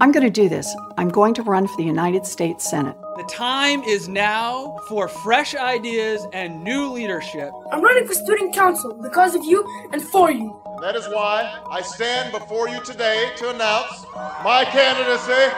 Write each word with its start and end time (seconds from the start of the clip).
I'm 0.00 0.12
going 0.12 0.24
to 0.24 0.30
do 0.30 0.48
this. 0.48 0.74
I'm 0.96 1.08
going 1.08 1.34
to 1.34 1.42
run 1.42 1.66
for 1.66 1.76
the 1.76 1.84
United 1.84 2.26
States 2.26 2.68
Senate. 2.68 2.96
The 3.16 3.24
time 3.24 3.82
is 3.82 4.08
now 4.08 4.78
for 4.88 5.08
fresh 5.08 5.54
ideas 5.54 6.26
and 6.32 6.62
new 6.64 6.88
leadership. 6.88 7.50
I'm 7.70 7.82
running 7.82 8.06
for 8.06 8.14
student 8.14 8.54
council 8.54 8.94
because 9.02 9.34
of 9.34 9.44
you 9.44 9.64
and 9.92 10.02
for 10.02 10.30
you. 10.30 10.58
That 10.80 10.96
is 10.96 11.06
why 11.06 11.60
I 11.70 11.82
stand 11.82 12.32
before 12.32 12.68
you 12.68 12.82
today 12.82 13.30
to 13.36 13.50
announce 13.50 14.04
my 14.42 14.64
candidacy 14.64 15.54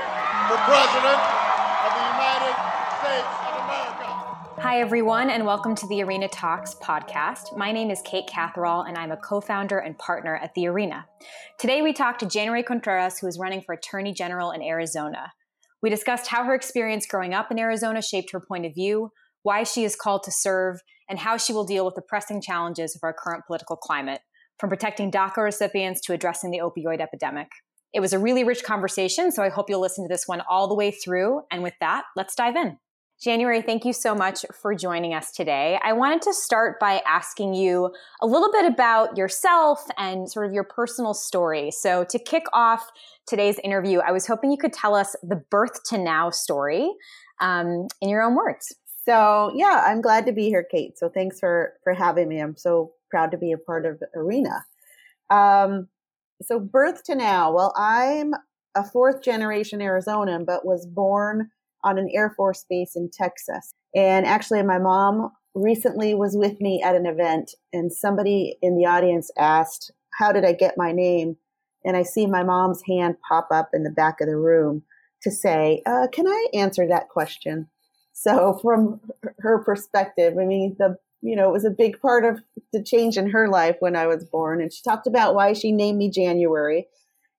for 0.49 0.57
President 0.67 1.34
Hi, 4.65 4.81
everyone, 4.81 5.29
and 5.29 5.45
welcome 5.45 5.75
to 5.75 5.87
the 5.89 6.03
Arena 6.03 6.27
Talks 6.27 6.75
podcast. 6.77 7.55
My 7.55 7.71
name 7.71 7.91
is 7.91 8.01
Kate 8.01 8.27
Catherall, 8.27 8.89
and 8.89 8.97
I'm 8.97 9.13
a 9.13 9.17
co 9.19 9.43
founder 9.43 9.77
and 9.77 9.99
partner 9.99 10.37
at 10.37 10.55
The 10.55 10.69
Arena. 10.69 11.05
Today, 11.59 11.83
we 11.83 11.93
talked 11.93 12.21
to 12.21 12.27
January 12.27 12.63
Contreras, 12.63 13.19
who 13.19 13.27
is 13.27 13.39
running 13.39 13.61
for 13.61 13.75
Attorney 13.75 14.15
General 14.15 14.53
in 14.53 14.63
Arizona. 14.63 15.35
We 15.83 15.91
discussed 15.91 16.29
how 16.29 16.45
her 16.45 16.55
experience 16.55 17.05
growing 17.05 17.35
up 17.35 17.51
in 17.51 17.59
Arizona 17.59 18.01
shaped 18.01 18.33
her 18.33 18.41
point 18.41 18.65
of 18.65 18.73
view, 18.73 19.11
why 19.43 19.65
she 19.65 19.85
is 19.85 19.97
called 19.97 20.23
to 20.23 20.33
serve, 20.33 20.81
and 21.11 21.19
how 21.19 21.37
she 21.37 21.53
will 21.53 21.67
deal 21.67 21.85
with 21.85 21.95
the 21.95 22.01
pressing 22.01 22.41
challenges 22.41 22.97
of 22.97 23.01
our 23.03 23.13
current 23.13 23.45
political 23.47 23.77
climate, 23.77 24.23
from 24.59 24.71
protecting 24.71 25.11
DACA 25.11 25.45
recipients 25.45 26.01
to 26.07 26.15
addressing 26.15 26.51
the 26.51 26.61
opioid 26.61 27.03
epidemic. 27.03 27.49
It 27.93 28.01
was 28.01 28.15
a 28.15 28.19
really 28.19 28.45
rich 28.45 28.65
conversation, 28.65 29.31
so 29.31 29.43
I 29.43 29.51
hope 29.51 29.69
you'll 29.69 29.83
listen 29.83 30.09
to 30.09 30.13
this 30.13 30.27
one 30.27 30.43
all 30.49 30.69
the 30.69 30.75
way 30.75 30.91
through. 30.91 31.43
And 31.53 31.63
with 31.63 31.75
that, 31.81 32.05
let's 32.17 32.35
dive 32.35 32.57
in. 32.57 32.79
January, 33.25 33.63
thank 33.63 33.87
you 33.87 33.95
so 33.95 34.15
much 34.15 34.45
for 34.53 34.75
joining 34.75 35.15
us 35.15 35.33
today. 35.33 35.81
I 35.83 35.95
wanted 35.95 36.21
to 36.23 36.35
start 36.35 36.79
by 36.79 37.01
asking 37.07 37.55
you 37.55 37.91
a 38.21 38.27
little 38.27 38.53
bit 38.53 38.67
about 38.67 39.17
yourself 39.17 39.83
and 39.97 40.31
sort 40.31 40.45
of 40.45 40.53
your 40.53 40.65
personal 40.65 41.15
story. 41.15 41.71
So, 41.71 42.05
to 42.05 42.19
kick 42.19 42.45
off 42.53 42.87
today's 43.27 43.59
interview, 43.61 44.01
I 44.01 44.13
was 44.13 44.27
hoping 44.27 44.51
you 44.51 44.59
could 44.59 44.75
tell 44.75 44.95
us 44.95 45.17
the 45.23 45.37
birth 45.37 45.85
to 45.85 45.97
now 45.97 46.29
story 46.29 46.93
um, 47.41 47.87
in 48.03 48.11
your 48.11 48.21
own 48.21 48.37
words. 48.37 48.75
So, 49.07 49.51
yeah, 49.55 49.85
I'm 49.87 50.03
glad 50.03 50.27
to 50.27 50.33
be 50.33 50.49
here, 50.49 50.67
Kate. 50.71 50.99
So, 50.99 51.09
thanks 51.09 51.41
for 51.41 51.73
for 51.83 51.95
having 51.95 52.29
me. 52.29 52.41
I'm 52.41 52.59
so 52.59 52.93
proud 53.11 53.31
to 53.31 53.39
be 53.39 53.53
a 53.53 53.59
part 53.59 53.87
of 53.87 54.03
Arena. 54.15 54.67
Um, 55.31 55.89
so 56.43 56.61
birth 56.61 57.05
to 57.05 57.15
now. 57.15 57.55
Well, 57.55 57.73
I'm 57.75 58.35
a 58.75 58.85
fourth 58.85 59.23
generation 59.23 59.81
Arizonan, 59.81 60.45
but 60.45 60.67
was 60.67 60.85
born 60.85 61.49
on 61.85 61.99
an 61.99 62.09
Air 62.13 62.31
Force 62.37 62.65
base 62.69 62.97
in 62.97 63.11
Texas. 63.13 63.73
And 63.95 64.27
actually, 64.27 64.63
my 64.63 64.79
mom 64.79 65.31
recently 65.55 66.15
was 66.15 66.37
with 66.37 66.61
me 66.61 66.83
at 66.83 66.97
an 66.97 67.07
event, 67.07 67.55
and 67.73 67.93
somebody 67.93 68.57
in 68.61 68.77
the 68.77 68.87
audience 68.87 69.31
asked, 69.39 69.93
How 70.19 70.33
did 70.33 70.45
I 70.45 70.53
get 70.53 70.75
my 70.77 70.91
name? 70.91 71.37
And 71.85 71.97
I 71.97 72.03
see 72.03 72.27
my 72.27 72.43
mom's 72.43 72.83
hand 72.89 73.17
pop 73.29 73.49
up 73.53 73.71
in 73.73 73.85
the 73.85 73.91
back 73.91 74.21
of 74.21 74.27
the 74.27 74.37
room 74.37 74.83
to 75.23 75.31
say, 75.31 75.83
uh, 75.87 76.09
Can 76.13 76.27
I 76.27 76.47
answer 76.55 76.89
that 76.89 77.09
question? 77.09 77.69
So, 78.13 78.59
from 78.63 79.01
her 79.39 79.63
perspective, 79.63 80.35
I 80.41 80.45
mean, 80.45 80.77
the 80.79 80.97
you 81.25 81.35
know, 81.35 81.49
it 81.49 81.53
was 81.53 81.65
a 81.65 81.71
big 81.71 81.99
part 82.03 82.27
of 82.27 82.43
the 82.75 82.83
change 82.83 83.17
in 83.17 83.31
her 83.31 83.49
life 83.49 83.77
when 83.81 83.97
I 83.97 84.07
was 84.07 84.27
born. 84.27 84.61
And 84.61 84.71
she 84.71 84.83
talked 84.83 85.07
about 85.07 85.35
why 85.35 85.55
she 85.55 85.73
named 85.73 85.97
me 85.97 86.11
January. 86.11 86.87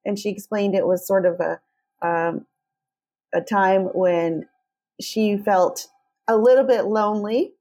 And 0.04 0.18
she 0.18 0.30
explained 0.30 0.74
it 0.74 0.88
was 0.88 1.06
sort 1.06 1.28
of 1.28 1.40
a, 1.40 1.60
um, 2.06 2.48
a 3.36 3.42
time 3.42 3.90
when 3.94 4.48
she 5.00 5.38
felt 5.38 5.88
a 6.28 6.38
little 6.38 6.64
bit 6.64 6.86
lonely, 6.86 7.54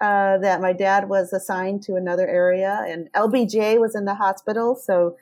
uh, 0.00 0.38
that 0.38 0.60
my 0.60 0.72
dad 0.72 1.08
was 1.08 1.32
assigned 1.32 1.82
to 1.82 1.94
another 1.94 2.26
area 2.28 2.84
and 2.86 3.10
LBJ 3.14 3.80
was 3.80 3.94
in 3.94 4.04
the 4.04 4.14
hospital. 4.14 4.74
So 4.74 5.16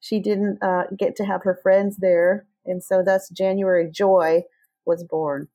she 0.00 0.20
didn't 0.20 0.62
uh, 0.62 0.84
get 0.96 1.16
to 1.16 1.24
have 1.24 1.42
her 1.42 1.58
friends 1.62 1.96
there. 1.98 2.46
And 2.64 2.82
so 2.82 3.02
thus 3.04 3.28
January 3.28 3.90
Joy 3.90 4.44
was 4.86 5.04
born. 5.04 5.48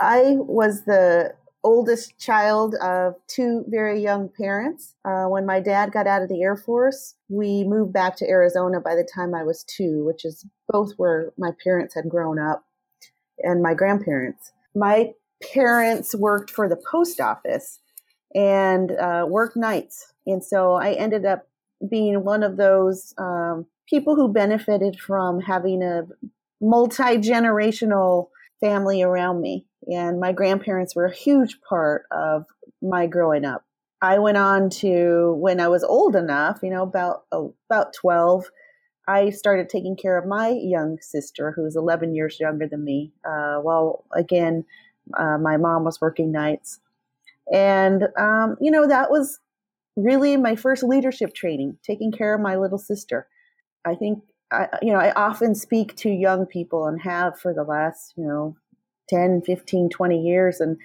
I 0.00 0.36
was 0.38 0.84
the 0.84 1.34
oldest 1.62 2.18
child 2.18 2.74
of 2.76 3.14
two 3.26 3.64
very 3.68 4.00
young 4.00 4.28
parents. 4.28 4.94
Uh, 5.04 5.24
when 5.24 5.46
my 5.46 5.60
dad 5.60 5.92
got 5.92 6.06
out 6.06 6.22
of 6.22 6.28
the 6.28 6.42
Air 6.42 6.56
Force, 6.56 7.14
we 7.28 7.64
moved 7.64 7.92
back 7.92 8.16
to 8.16 8.28
Arizona 8.28 8.80
by 8.80 8.94
the 8.94 9.08
time 9.14 9.34
I 9.34 9.42
was 9.42 9.64
two, 9.64 10.04
which 10.04 10.24
is 10.24 10.46
both 10.68 10.92
where 10.98 11.32
my 11.38 11.50
parents 11.62 11.94
had 11.94 12.08
grown 12.08 12.38
up 12.38 12.64
and 13.38 13.62
my 13.62 13.74
grandparents. 13.74 14.52
My 14.74 15.12
parents 15.52 16.14
worked 16.14 16.50
for 16.50 16.68
the 16.68 16.80
post 16.90 17.20
office 17.20 17.80
and 18.34 18.92
uh, 18.92 19.26
worked 19.28 19.56
nights. 19.56 20.12
And 20.26 20.42
so 20.42 20.74
I 20.74 20.92
ended 20.92 21.24
up 21.24 21.46
being 21.88 22.24
one 22.24 22.42
of 22.42 22.56
those 22.56 23.14
um, 23.18 23.66
people 23.88 24.16
who 24.16 24.32
benefited 24.32 24.98
from 24.98 25.40
having 25.40 25.82
a 25.82 26.06
multi 26.60 27.18
generational 27.18 28.28
family 28.60 29.02
around 29.02 29.40
me 29.40 29.66
and 29.90 30.20
my 30.20 30.32
grandparents 30.32 30.94
were 30.94 31.06
a 31.06 31.14
huge 31.14 31.60
part 31.68 32.04
of 32.10 32.46
my 32.82 33.06
growing 33.06 33.44
up. 33.44 33.64
I 34.02 34.18
went 34.18 34.36
on 34.36 34.70
to 34.70 35.34
when 35.38 35.60
I 35.60 35.68
was 35.68 35.82
old 35.82 36.14
enough, 36.14 36.60
you 36.62 36.70
know, 36.70 36.82
about 36.82 37.24
about 37.32 37.94
12, 37.94 38.44
I 39.06 39.30
started 39.30 39.68
taking 39.68 39.96
care 39.96 40.16
of 40.16 40.26
my 40.26 40.48
young 40.48 40.98
sister 41.00 41.52
who's 41.52 41.76
11 41.76 42.14
years 42.14 42.40
younger 42.40 42.66
than 42.66 42.84
me. 42.84 43.12
Uh, 43.24 43.60
well, 43.62 44.04
again, 44.14 44.64
uh, 45.16 45.38
my 45.38 45.56
mom 45.56 45.84
was 45.84 46.00
working 46.00 46.32
nights. 46.32 46.80
And, 47.52 48.08
um, 48.18 48.56
you 48.60 48.70
know, 48.70 48.88
that 48.88 49.10
was 49.10 49.40
really 49.96 50.36
my 50.36 50.56
first 50.56 50.82
leadership 50.82 51.34
training, 51.34 51.78
taking 51.82 52.10
care 52.10 52.34
of 52.34 52.40
my 52.40 52.56
little 52.56 52.78
sister. 52.78 53.28
I 53.84 53.94
think, 53.94 54.22
I, 54.50 54.68
you 54.80 54.92
know, 54.92 54.98
I 54.98 55.12
often 55.12 55.54
speak 55.54 55.94
to 55.96 56.08
young 56.08 56.46
people 56.46 56.86
and 56.86 57.00
have 57.02 57.38
for 57.38 57.52
the 57.52 57.64
last, 57.64 58.14
you 58.16 58.26
know, 58.26 58.56
10, 59.10 59.42
15, 59.42 59.90
20 59.90 60.20
years. 60.20 60.60
And 60.60 60.78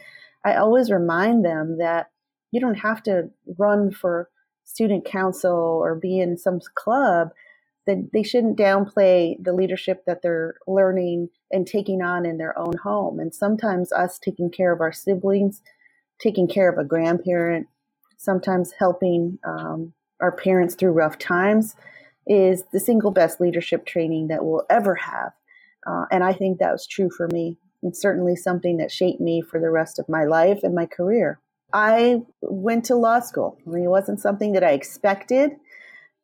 I 0.44 0.56
always 0.56 0.92
remind 0.92 1.46
them 1.46 1.78
that 1.78 2.10
you 2.52 2.60
don't 2.60 2.76
have 2.76 3.02
to 3.04 3.30
run 3.58 3.92
for 3.92 4.30
student 4.66 5.06
council 5.06 5.80
or 5.84 5.96
be 5.96 6.20
in 6.20 6.38
some 6.38 6.60
club 6.76 7.30
that 7.88 8.10
they 8.14 8.24
shouldn't 8.24 8.58
downplay 8.58 9.36
the 9.44 9.54
leadership 9.54 10.04
that 10.06 10.22
they're 10.22 10.56
learning 10.68 11.30
and 11.52 11.66
taking 11.66 12.02
on 12.02 12.26
in 12.26 12.38
their 12.38 12.58
own 12.58 12.78
home. 12.84 13.20
And 13.20 13.34
sometimes 13.34 13.92
us 13.92 14.20
taking 14.20 14.52
care 14.52 14.72
of 14.72 14.82
our 14.82 14.92
siblings, 14.92 15.62
taking 16.22 16.48
care 16.48 16.70
of 16.70 16.78
a 16.78 16.84
grandparent, 16.84 17.68
sometimes 18.18 18.74
helping 18.78 19.40
um, 19.44 19.94
our 20.22 20.32
parents 20.32 20.76
through 20.76 20.92
rough 20.92 21.18
times 21.18 21.76
is 22.28 22.64
the 22.72 22.80
single 22.80 23.12
best 23.12 23.42
leadership 23.42 23.86
training 23.86 24.28
that 24.28 24.46
we'll 24.46 24.66
ever 24.70 24.96
have. 24.96 25.32
Uh, 25.88 26.06
and 26.12 26.24
I 26.24 26.34
think 26.34 26.60
that 26.60 26.72
was 26.72 26.86
true 26.86 27.10
for 27.10 27.28
me. 27.28 27.58
It's 27.82 28.02
certainly 28.02 28.36
something 28.36 28.78
that 28.78 28.92
shaped 28.92 29.22
me 29.22 29.42
for 29.42 29.60
the 29.60 29.72
rest 29.72 29.98
of 29.98 30.10
my 30.10 30.26
life 30.26 30.60
and 30.64 30.76
my 30.76 30.86
career. 30.86 31.40
I 31.72 32.22
went 32.42 32.86
to 32.86 32.96
law 32.96 33.20
school. 33.20 33.58
I 33.66 33.70
mean, 33.70 33.86
it 33.86 33.90
wasn't 33.90 34.20
something 34.20 34.54
that 34.54 34.64
I 34.64 34.72
expected. 34.72 35.52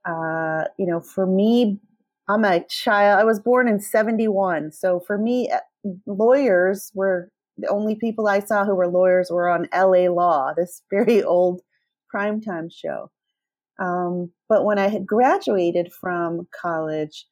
Uh, 0.06 0.66
you 0.78 0.86
know, 0.86 1.00
for 1.02 1.26
me, 1.26 1.80
I'm 2.28 2.46
a 2.46 2.64
child. 2.66 3.20
I 3.20 3.24
was 3.24 3.40
born 3.40 3.68
in 3.68 3.80
71. 3.80 4.72
So 4.72 5.00
for 5.00 5.18
me, 5.18 5.50
uh, 5.52 5.60
lawyers 6.06 6.92
were 6.94 7.30
the 7.58 7.68
only 7.68 7.96
people 7.96 8.28
I 8.28 8.40
saw 8.40 8.66
who 8.66 8.76
were 8.76 8.88
lawyers 8.88 9.30
were 9.32 9.50
on 9.50 9.70
LA 9.74 10.12
Law, 10.12 10.54
this 10.56 10.82
very 10.92 11.24
old 11.24 11.62
primetime 12.14 12.72
show. 12.72 13.12
Um, 13.80 14.32
but 14.48 14.64
when 14.64 14.80
I 14.80 14.88
had 14.88 15.06
graduated 15.06 15.92
from 15.92 16.48
college, 16.60 17.26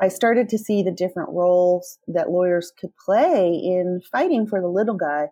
I 0.00 0.08
started 0.08 0.48
to 0.48 0.58
see 0.58 0.82
the 0.82 0.90
different 0.90 1.28
roles 1.30 1.98
that 2.08 2.30
lawyers 2.30 2.72
could 2.78 2.90
play 3.04 3.50
in 3.52 4.00
fighting 4.10 4.46
for 4.46 4.60
the 4.60 4.68
little 4.68 4.94
guy. 4.94 5.28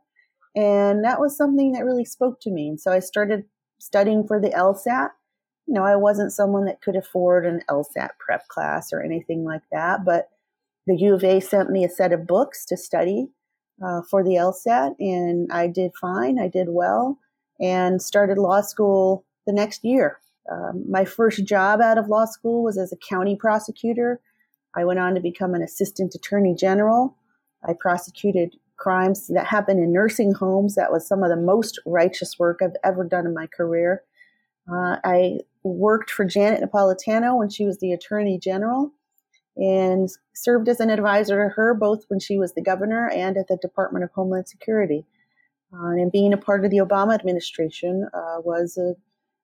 And 0.54 1.04
that 1.04 1.20
was 1.20 1.36
something 1.36 1.72
that 1.72 1.84
really 1.84 2.04
spoke 2.04 2.40
to 2.42 2.50
me. 2.50 2.68
And 2.68 2.80
so 2.80 2.92
I 2.92 2.98
started 2.98 3.44
studying 3.80 4.26
for 4.26 4.40
the 4.40 4.50
LSAT. 4.50 5.10
You 5.68 5.74
know, 5.74 5.84
I 5.84 5.94
wasn't 5.94 6.32
someone 6.32 6.64
that 6.64 6.80
could 6.80 6.96
afford 6.96 7.46
an 7.46 7.62
LSAT 7.70 8.10
prep 8.18 8.48
class 8.48 8.92
or 8.92 9.02
anything 9.02 9.44
like 9.44 9.62
that, 9.70 10.04
but 10.04 10.30
the 10.86 10.96
U 10.96 11.14
of 11.14 11.22
A 11.22 11.40
sent 11.40 11.70
me 11.70 11.84
a 11.84 11.88
set 11.88 12.12
of 12.12 12.26
books 12.26 12.64
to 12.66 12.76
study 12.76 13.28
uh, 13.84 14.00
for 14.10 14.24
the 14.24 14.30
LSAT, 14.30 14.94
and 14.98 15.52
I 15.52 15.68
did 15.68 15.92
fine. 16.00 16.38
I 16.40 16.48
did 16.48 16.68
well 16.70 17.18
and 17.60 18.02
started 18.02 18.38
law 18.38 18.62
school 18.62 19.24
the 19.46 19.52
next 19.52 19.84
year. 19.84 20.18
Um, 20.50 20.84
my 20.90 21.04
first 21.04 21.44
job 21.44 21.80
out 21.80 21.98
of 21.98 22.08
law 22.08 22.24
school 22.24 22.64
was 22.64 22.78
as 22.78 22.92
a 22.92 22.96
county 22.96 23.36
prosecutor 23.36 24.20
I 24.78 24.84
went 24.84 25.00
on 25.00 25.14
to 25.14 25.20
become 25.20 25.54
an 25.54 25.62
assistant 25.62 26.14
attorney 26.14 26.54
general. 26.54 27.16
I 27.64 27.72
prosecuted 27.78 28.56
crimes 28.76 29.26
that 29.28 29.46
happened 29.46 29.80
in 29.80 29.92
nursing 29.92 30.32
homes. 30.32 30.76
That 30.76 30.92
was 30.92 31.06
some 31.06 31.22
of 31.22 31.30
the 31.30 31.36
most 31.36 31.80
righteous 31.84 32.38
work 32.38 32.60
I've 32.62 32.76
ever 32.84 33.04
done 33.04 33.26
in 33.26 33.34
my 33.34 33.46
career. 33.48 34.04
Uh, 34.70 34.98
I 35.02 35.38
worked 35.68 36.10
for 36.10 36.24
Janet 36.24 36.62
Napolitano 36.62 37.36
when 37.36 37.48
she 37.48 37.64
was 37.64 37.78
the 37.78 37.92
attorney 37.92 38.38
general 38.38 38.92
and 39.56 40.08
served 40.34 40.68
as 40.68 40.80
an 40.80 40.90
advisor 40.90 41.42
to 41.42 41.54
her 41.54 41.74
both 41.74 42.04
when 42.08 42.20
she 42.20 42.38
was 42.38 42.54
the 42.54 42.62
governor 42.62 43.10
and 43.10 43.36
at 43.36 43.48
the 43.48 43.56
Department 43.56 44.04
of 44.04 44.10
Homeland 44.12 44.48
Security. 44.48 45.04
Uh, 45.72 45.90
and 45.90 46.12
being 46.12 46.32
a 46.32 46.38
part 46.38 46.64
of 46.64 46.70
the 46.70 46.78
Obama 46.78 47.14
administration 47.14 48.08
uh, 48.14 48.40
was 48.42 48.78
a, 48.78 48.94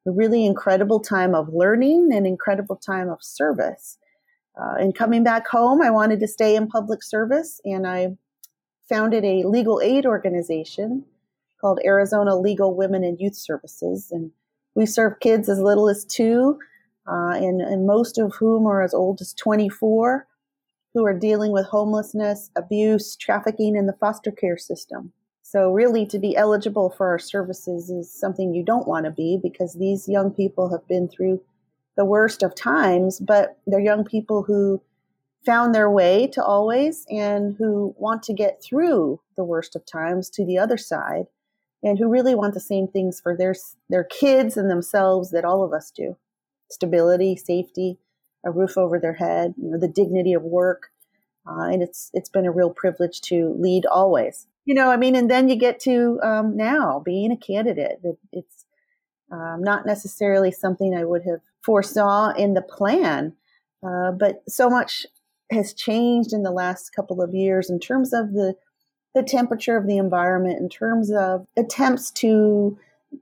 a 0.08 0.12
really 0.12 0.46
incredible 0.46 1.00
time 1.00 1.34
of 1.34 1.52
learning 1.52 2.10
and 2.14 2.26
incredible 2.26 2.76
time 2.76 3.10
of 3.10 3.22
service. 3.22 3.98
Uh, 4.56 4.74
and 4.78 4.94
coming 4.94 5.24
back 5.24 5.48
home, 5.48 5.82
I 5.82 5.90
wanted 5.90 6.20
to 6.20 6.28
stay 6.28 6.54
in 6.54 6.68
public 6.68 7.02
service, 7.02 7.60
and 7.64 7.86
I 7.86 8.16
founded 8.88 9.24
a 9.24 9.42
legal 9.44 9.80
aid 9.82 10.06
organization 10.06 11.04
called 11.60 11.80
Arizona 11.84 12.38
Legal 12.38 12.74
Women 12.74 13.02
and 13.02 13.18
Youth 13.18 13.34
Services. 13.34 14.08
And 14.12 14.30
we 14.74 14.86
serve 14.86 15.20
kids 15.20 15.48
as 15.48 15.60
little 15.60 15.88
as 15.88 16.04
two, 16.04 16.58
uh, 17.06 17.34
and, 17.34 17.60
and 17.60 17.86
most 17.86 18.18
of 18.18 18.34
whom 18.34 18.66
are 18.66 18.82
as 18.82 18.94
old 18.94 19.20
as 19.20 19.32
24, 19.34 20.26
who 20.94 21.04
are 21.04 21.18
dealing 21.18 21.52
with 21.52 21.66
homelessness, 21.66 22.50
abuse, 22.56 23.16
trafficking 23.16 23.76
in 23.76 23.86
the 23.86 23.92
foster 23.94 24.30
care 24.30 24.58
system. 24.58 25.12
So, 25.42 25.72
really, 25.72 26.06
to 26.06 26.18
be 26.18 26.36
eligible 26.36 26.90
for 26.90 27.08
our 27.08 27.18
services 27.18 27.90
is 27.90 28.12
something 28.12 28.54
you 28.54 28.64
don't 28.64 28.88
want 28.88 29.04
to 29.04 29.10
be 29.10 29.38
because 29.40 29.74
these 29.74 30.08
young 30.08 30.30
people 30.30 30.70
have 30.70 30.86
been 30.88 31.08
through 31.08 31.40
the 31.96 32.04
worst 32.04 32.42
of 32.42 32.54
times, 32.54 33.20
but 33.20 33.58
they're 33.66 33.78
young 33.78 34.04
people 34.04 34.42
who 34.42 34.80
found 35.44 35.74
their 35.74 35.90
way 35.90 36.26
to 36.28 36.42
always 36.42 37.04
and 37.10 37.54
who 37.58 37.94
want 37.98 38.22
to 38.24 38.32
get 38.32 38.62
through 38.62 39.20
the 39.36 39.44
worst 39.44 39.76
of 39.76 39.84
times 39.84 40.30
to 40.30 40.44
the 40.44 40.58
other 40.58 40.78
side 40.78 41.26
and 41.84 41.98
who 41.98 42.08
really 42.08 42.34
want 42.34 42.54
the 42.54 42.60
same 42.60 42.88
things 42.88 43.20
for 43.20 43.36
their 43.36 43.54
their 43.88 44.04
kids 44.04 44.56
and 44.56 44.70
themselves 44.70 45.30
that 45.30 45.44
all 45.44 45.62
of 45.62 45.72
us 45.72 45.90
do. 45.90 46.16
Stability 46.70 47.36
safety 47.36 47.98
a 48.44 48.50
roof 48.50 48.76
over 48.76 48.98
their 48.98 49.14
head 49.14 49.54
you 49.56 49.70
know 49.70 49.78
the 49.78 49.88
dignity 49.88 50.32
of 50.34 50.42
work 50.42 50.90
uh, 51.46 51.64
and 51.64 51.82
it's 51.82 52.10
it's 52.14 52.28
been 52.28 52.46
a 52.46 52.52
real 52.52 52.70
privilege 52.70 53.20
to 53.20 53.54
lead 53.58 53.86
always. 53.86 54.46
You 54.64 54.74
know 54.74 54.90
i 54.90 54.96
mean 54.96 55.14
and 55.14 55.30
then 55.30 55.48
you 55.48 55.56
get 55.56 55.78
to 55.80 56.18
um, 56.22 56.56
now 56.56 57.02
being 57.04 57.32
a 57.32 57.36
candidate. 57.36 58.00
It, 58.02 58.18
it's 58.32 58.64
um, 59.30 59.62
not 59.62 59.86
necessarily 59.86 60.52
something 60.52 60.94
i 60.94 61.04
would 61.04 61.22
have 61.24 61.40
foresaw 61.62 62.30
in 62.30 62.54
the 62.54 62.62
plan 62.62 63.34
uh, 63.86 64.12
but 64.12 64.42
so 64.48 64.70
much 64.70 65.06
has 65.50 65.74
changed 65.74 66.32
in 66.32 66.42
the 66.42 66.50
last 66.50 66.94
couple 66.94 67.20
of 67.22 67.34
years 67.34 67.68
in 67.68 67.78
terms 67.78 68.12
of 68.12 68.32
the 68.32 68.54
the 69.14 69.22
temperature 69.22 69.76
of 69.76 69.86
the 69.86 69.96
environment 69.96 70.60
in 70.60 70.68
terms 70.68 71.10
of 71.10 71.46
attempts 71.56 72.10
to 72.10 72.78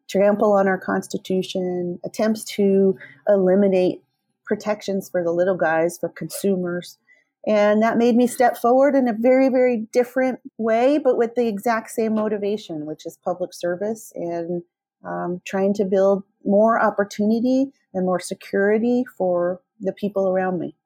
trample 0.09 0.53
on 0.53 0.67
our 0.67 0.79
constitution, 0.79 2.01
attempts 2.05 2.45
to 2.45 2.97
eliminate 3.29 4.03
protections 4.45 5.09
for 5.09 5.23
the 5.23 5.31
little 5.31 5.57
guys, 5.57 5.99
for 5.99 6.09
consumers. 6.09 6.99
And 7.47 7.83
that 7.83 7.99
made 7.99 8.17
me 8.17 8.27
step 8.27 8.57
forward 8.57 8.95
in 8.95 9.09
a 9.09 9.13
very, 9.13 9.49
very 9.49 9.89
different 9.93 10.41
way, 10.59 10.99
but 10.99 11.17
with 11.17 11.35
the 11.35 11.49
exact 11.49 11.91
same 11.91 12.15
motivation, 12.15 12.87
which 12.87 13.05
is 13.05 13.19
public 13.25 13.53
service 13.53 14.13
and 14.15 14.63
um, 15.05 15.41
trying 15.45 15.75
to 15.75 15.85
build 15.85 16.23
more 16.45 16.81
opportunity 16.81 17.73
and 17.95 18.07
more 18.07 18.21
security 18.21 19.05
for 19.19 19.61
the 19.81 19.93
people 19.93 20.29
around 20.29 20.61
me. 20.61 20.77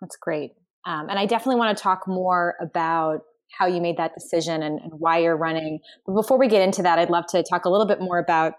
That's 0.00 0.16
great. 0.16 0.52
Um, 0.84 1.08
and 1.08 1.18
I 1.18 1.26
definitely 1.26 1.56
want 1.56 1.76
to 1.76 1.82
talk 1.82 2.08
more 2.08 2.56
about 2.60 3.24
how 3.58 3.66
you 3.66 3.80
made 3.80 3.96
that 3.96 4.12
decision 4.14 4.62
and, 4.62 4.80
and, 4.80 4.92
why 4.98 5.18
you're 5.18 5.36
running. 5.36 5.80
But 6.06 6.14
before 6.14 6.38
we 6.38 6.48
get 6.48 6.62
into 6.62 6.82
that, 6.82 6.98
I'd 6.98 7.10
love 7.10 7.24
to 7.30 7.42
talk 7.42 7.64
a 7.64 7.70
little 7.70 7.86
bit 7.86 8.00
more 8.00 8.18
about 8.18 8.54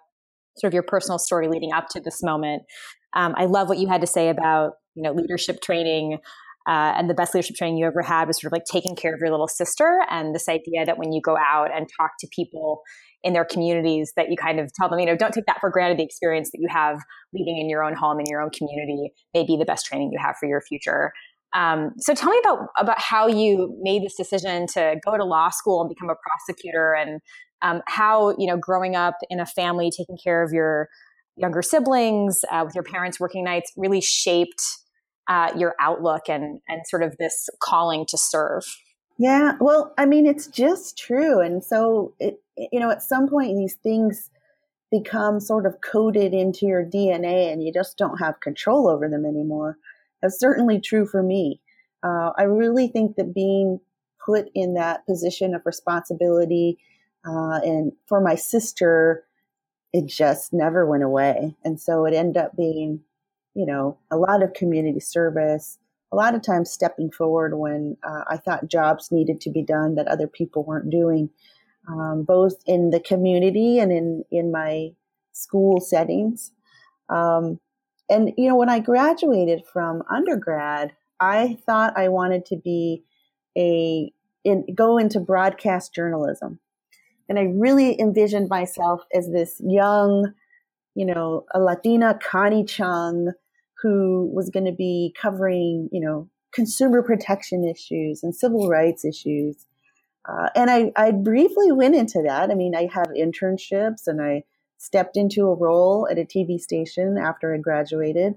sort 0.58 0.70
of 0.70 0.74
your 0.74 0.84
personal 0.84 1.18
story 1.18 1.48
leading 1.48 1.72
up 1.74 1.88
to 1.92 2.02
this 2.02 2.22
moment. 2.22 2.64
Um, 3.14 3.34
I 3.38 3.46
love 3.46 3.70
what 3.70 3.78
you 3.78 3.88
had 3.88 4.02
to 4.02 4.08
say 4.08 4.30
about 4.30 4.74
you 4.96 5.04
know 5.04 5.14
leadership 5.14 5.62
training. 5.62 6.20
Uh, 6.68 6.94
and 6.96 7.10
the 7.10 7.16
best 7.16 7.34
leadership 7.34 7.56
training 7.56 7.76
you 7.76 7.88
ever 7.88 8.04
had 8.04 8.28
was 8.28 8.40
sort 8.40 8.54
of 8.54 8.56
like 8.56 8.66
taking 8.72 8.96
care 8.96 9.16
of 9.16 9.20
your 9.20 9.32
little 9.32 9.48
sister 9.48 10.02
and 10.12 10.36
this 10.36 10.48
idea 10.48 10.86
that 10.86 11.00
when 11.00 11.12
you 11.12 11.20
go 11.20 11.36
out 11.36 11.76
and 11.76 11.88
talk 11.98 12.12
to 12.20 12.28
people 12.36 12.84
in 13.24 13.34
their 13.34 13.46
communities 13.46 14.14
that 14.16 14.30
you 14.30 14.38
kind 14.38 14.60
of 14.60 14.72
tell 14.74 14.88
them 14.88 15.00
you 15.00 15.08
know 15.08 15.16
don't 15.16 15.34
take 15.34 15.46
that 15.48 15.60
for 15.60 15.72
granted 15.72 15.98
the 15.98 16.04
experience 16.04 16.52
that 16.52 16.60
you 16.60 16.68
have 16.70 17.00
leading 17.34 17.58
in 17.58 17.68
your 17.68 17.84
own 17.84 17.96
home 17.96 18.20
in 18.20 18.28
your 18.28 18.42
own 18.42 18.52
community 18.52 19.12
may 19.34 19.44
be 19.44 19.58
the 19.58 19.66
best 19.66 19.88
training 19.88 20.12
you 20.12 20.20
have 20.22 20.36
for 20.40 20.48
your 20.48 20.62
future 20.62 21.12
um, 21.54 21.92
so 21.98 22.14
tell 22.14 22.30
me 22.30 22.40
about 22.44 22.68
about 22.78 23.00
how 23.00 23.28
you 23.28 23.78
made 23.82 24.04
this 24.04 24.16
decision 24.16 24.68
to 24.68 24.96
go 25.04 25.18
to 25.18 25.24
law 25.24 25.50
school 25.50 25.82
and 25.82 25.90
become 25.90 26.10
a 26.10 26.16
prosecutor, 26.16 26.94
and 26.94 27.22
um, 27.62 27.82
how 27.88 28.36
you 28.38 28.48
know 28.48 28.58
growing 28.58 28.96
up 28.96 29.16
in 29.30 29.40
a 29.40 29.46
family 29.46 29.92
taking 29.92 30.18
care 30.18 30.44
of 30.44 30.52
your 30.52 30.88
younger 31.36 31.62
siblings 31.62 32.42
uh, 32.52 32.64
with 32.66 32.76
your 32.76 32.84
parents 32.84 33.20
working 33.20 33.44
nights 33.44 33.72
really 33.76 34.02
shaped 34.02 34.64
uh, 35.28 35.52
your 35.58 35.76
outlook 35.80 36.24
and 36.30 36.62
and 36.70 36.82
sort 36.88 37.04
of 37.04 37.18
this 37.18 37.50
calling 37.62 38.06
to 38.08 38.18
serve. 38.18 38.64
Yeah, 39.18 39.54
well, 39.60 39.94
I 39.98 40.06
mean, 40.06 40.26
it's 40.26 40.48
just 40.48 40.98
true, 40.98 41.42
and 41.42 41.64
so 41.64 42.14
it 42.20 42.42
you 42.58 42.80
know 42.80 42.90
at 42.90 43.04
some 43.04 43.28
point 43.28 43.58
these 43.58 43.76
things 43.76 44.30
become 44.90 45.40
sort 45.40 45.66
of 45.66 45.82
coded 45.82 46.34
into 46.34 46.66
your 46.66 46.86
DNA, 46.86 47.52
and 47.52 47.62
you 47.62 47.74
just 47.74 47.98
don't 47.98 48.20
have 48.20 48.40
control 48.40 48.88
over 48.88 49.10
them 49.10 49.26
anymore. 49.26 49.78
That's 50.22 50.40
certainly 50.40 50.80
true 50.80 51.06
for 51.06 51.24
me. 51.24 51.62
Uh, 52.04 52.32
I 52.38 52.44
really 52.44 52.88
think 52.88 53.16
that 53.16 53.34
being 53.34 53.80
put 54.24 54.50
in 54.54 54.76
that 54.76 55.06
position 55.06 55.54
of 55.54 55.62
responsibility 55.66 56.78
uh, 57.26 57.60
and 57.64 57.92
for 58.08 58.20
my 58.22 58.36
sister, 58.36 59.26
it 59.94 60.08
just 60.08 60.54
never 60.54 60.86
went 60.86 61.04
away. 61.04 61.56
And 61.64 61.80
so 61.80 62.06
it 62.06 62.14
ended 62.14 62.38
up 62.38 62.56
being, 62.56 63.02
you 63.54 63.66
know, 63.66 63.98
a 64.10 64.18
lot 64.18 64.42
of 64.42 64.54
community 64.54 65.00
service, 65.00 65.78
a 66.12 66.16
lot 66.16 66.36
of 66.36 66.42
times 66.42 66.72
stepping 66.72 67.12
forward 67.12 67.58
when 67.58 67.98
uh, 68.04 68.24
I 68.28 68.38
thought 68.38 68.68
jobs 68.68 69.12
needed 69.12 69.40
to 69.42 69.50
be 69.50 69.62
done 69.62 69.96
that 69.96 70.08
other 70.08 70.28
people 70.28 70.64
weren't 70.64 70.90
doing, 70.90 71.30
um, 71.88 72.24
both 72.24 72.56
in 72.66 72.90
the 72.90 73.00
community 73.00 73.80
and 73.80 73.92
in, 73.92 74.24
in 74.32 74.52
my 74.52 74.92
school 75.34 75.80
settings. 75.80 76.52
Um, 77.10 77.60
and, 78.12 78.32
you 78.38 78.48
know, 78.48 78.56
when 78.56 78.70
I 78.70 78.80
graduated 78.80 79.64
from 79.72 80.04
undergrad, 80.10 80.94
I 81.20 81.58
thought 81.66 81.98
I 81.98 82.10
wanted 82.10 82.46
to 82.48 82.58
be 82.58 83.04
a, 83.58 84.12
in, 84.44 84.66
go 84.76 84.98
into 84.98 85.20
broadcast 85.20 85.96
journalism. 85.96 86.60
And 87.30 87.40
I 87.40 87.44
really 87.44 88.00
envisioned 88.00 88.50
myself 88.50 89.02
as 89.14 89.30
this 89.32 89.62
young, 89.64 90.34
you 90.96 91.06
know, 91.06 91.46
a 91.54 91.60
Latina 91.60 92.20
Connie 92.22 92.66
Chung 92.66 93.32
who 93.82 94.30
was 94.34 94.50
going 94.50 94.66
to 94.66 94.72
be 94.72 95.16
covering, 95.20 95.90
you 95.92 96.02
know, 96.02 96.30
consumer 96.54 97.02
protection 97.02 97.64
issues 97.64 98.24
and 98.24 98.36
civil 98.36 98.68
rights 98.68 99.06
issues. 99.06 99.66
Uh, 100.28 100.50
and 100.56 100.70
I, 100.70 100.92
I 100.96 101.12
briefly 101.12 101.72
went 101.72 101.96
into 101.96 102.22
that. 102.28 102.52
I 102.52 102.54
mean, 102.54 102.76
I 102.76 102.90
had 102.94 103.08
internships 103.18 104.08
and 104.08 104.22
I 104.22 104.44
stepped 104.82 105.16
into 105.16 105.48
a 105.48 105.54
role 105.54 106.08
at 106.10 106.18
a 106.18 106.26
TV 106.26 106.60
station 106.60 107.16
after 107.16 107.54
I 107.54 107.60
graduated, 107.60 108.34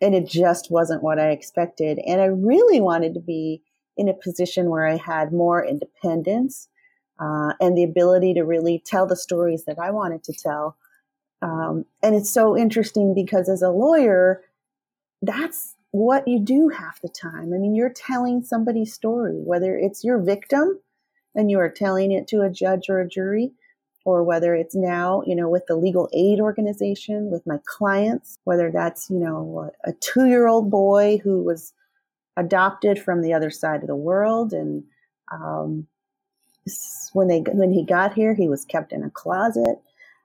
and 0.00 0.14
it 0.14 0.26
just 0.26 0.70
wasn't 0.70 1.02
what 1.02 1.18
I 1.18 1.28
expected. 1.28 1.98
And 2.06 2.22
I 2.22 2.26
really 2.26 2.80
wanted 2.80 3.12
to 3.14 3.20
be 3.20 3.62
in 3.98 4.08
a 4.08 4.14
position 4.14 4.70
where 4.70 4.86
I 4.86 4.96
had 4.96 5.30
more 5.30 5.64
independence 5.64 6.68
uh, 7.20 7.52
and 7.60 7.76
the 7.76 7.84
ability 7.84 8.32
to 8.34 8.44
really 8.44 8.82
tell 8.86 9.06
the 9.06 9.14
stories 9.14 9.66
that 9.66 9.78
I 9.78 9.90
wanted 9.90 10.24
to 10.24 10.32
tell. 10.32 10.78
Um, 11.42 11.84
and 12.02 12.14
it's 12.14 12.30
so 12.30 12.56
interesting 12.56 13.14
because 13.14 13.50
as 13.50 13.60
a 13.60 13.68
lawyer, 13.68 14.40
that's 15.20 15.74
what 15.90 16.26
you 16.26 16.40
do 16.40 16.70
half 16.70 17.02
the 17.02 17.10
time. 17.10 17.52
I 17.52 17.58
mean, 17.58 17.74
you're 17.74 17.92
telling 17.92 18.42
somebody's 18.42 18.94
story, 18.94 19.42
whether 19.44 19.76
it's 19.76 20.02
your 20.02 20.18
victim 20.18 20.80
and 21.34 21.50
you 21.50 21.58
are 21.58 21.68
telling 21.68 22.10
it 22.10 22.26
to 22.28 22.40
a 22.40 22.50
judge 22.50 22.88
or 22.88 23.00
a 23.00 23.08
jury, 23.08 23.52
or 24.04 24.22
whether 24.22 24.54
it's 24.54 24.74
now, 24.74 25.22
you 25.26 25.34
know, 25.34 25.48
with 25.48 25.66
the 25.66 25.76
legal 25.76 26.08
aid 26.12 26.40
organization, 26.40 27.30
with 27.30 27.46
my 27.46 27.58
clients, 27.64 28.38
whether 28.44 28.70
that's, 28.70 29.08
you 29.08 29.18
know, 29.18 29.70
a 29.84 29.92
two 29.94 30.26
year 30.26 30.46
old 30.46 30.70
boy 30.70 31.18
who 31.24 31.42
was 31.42 31.72
adopted 32.36 32.98
from 32.98 33.22
the 33.22 33.32
other 33.32 33.50
side 33.50 33.80
of 33.80 33.86
the 33.86 33.96
world. 33.96 34.52
And 34.52 34.84
um, 35.32 35.86
when, 37.12 37.28
they, 37.28 37.40
when 37.40 37.72
he 37.72 37.84
got 37.84 38.12
here, 38.12 38.34
he 38.34 38.48
was 38.48 38.64
kept 38.64 38.92
in 38.92 39.02
a 39.02 39.10
closet. 39.10 39.78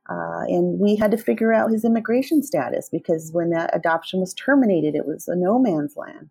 Uh, 0.10 0.42
and 0.48 0.80
we 0.80 0.96
had 0.96 1.12
to 1.12 1.18
figure 1.18 1.54
out 1.54 1.72
his 1.72 1.86
immigration 1.86 2.42
status 2.42 2.90
because 2.90 3.32
when 3.32 3.52
that 3.52 3.70
adoption 3.76 4.20
was 4.20 4.34
terminated, 4.34 4.96
it 4.96 5.06
was 5.06 5.28
a 5.28 5.36
no 5.36 5.60
man's 5.60 5.96
land. 5.96 6.30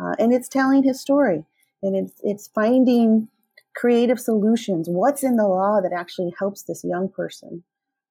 Uh, 0.00 0.14
and 0.18 0.32
it's 0.32 0.48
telling 0.48 0.82
his 0.82 0.98
story 0.98 1.44
and 1.82 1.94
it's, 1.94 2.20
it's 2.24 2.48
finding 2.48 3.28
creative 3.74 4.20
solutions. 4.20 4.88
What's 4.88 5.22
in 5.22 5.36
the 5.36 5.46
law 5.48 5.80
that 5.80 5.92
actually 5.92 6.32
helps 6.38 6.62
this 6.62 6.84
young 6.84 7.08
person? 7.08 7.62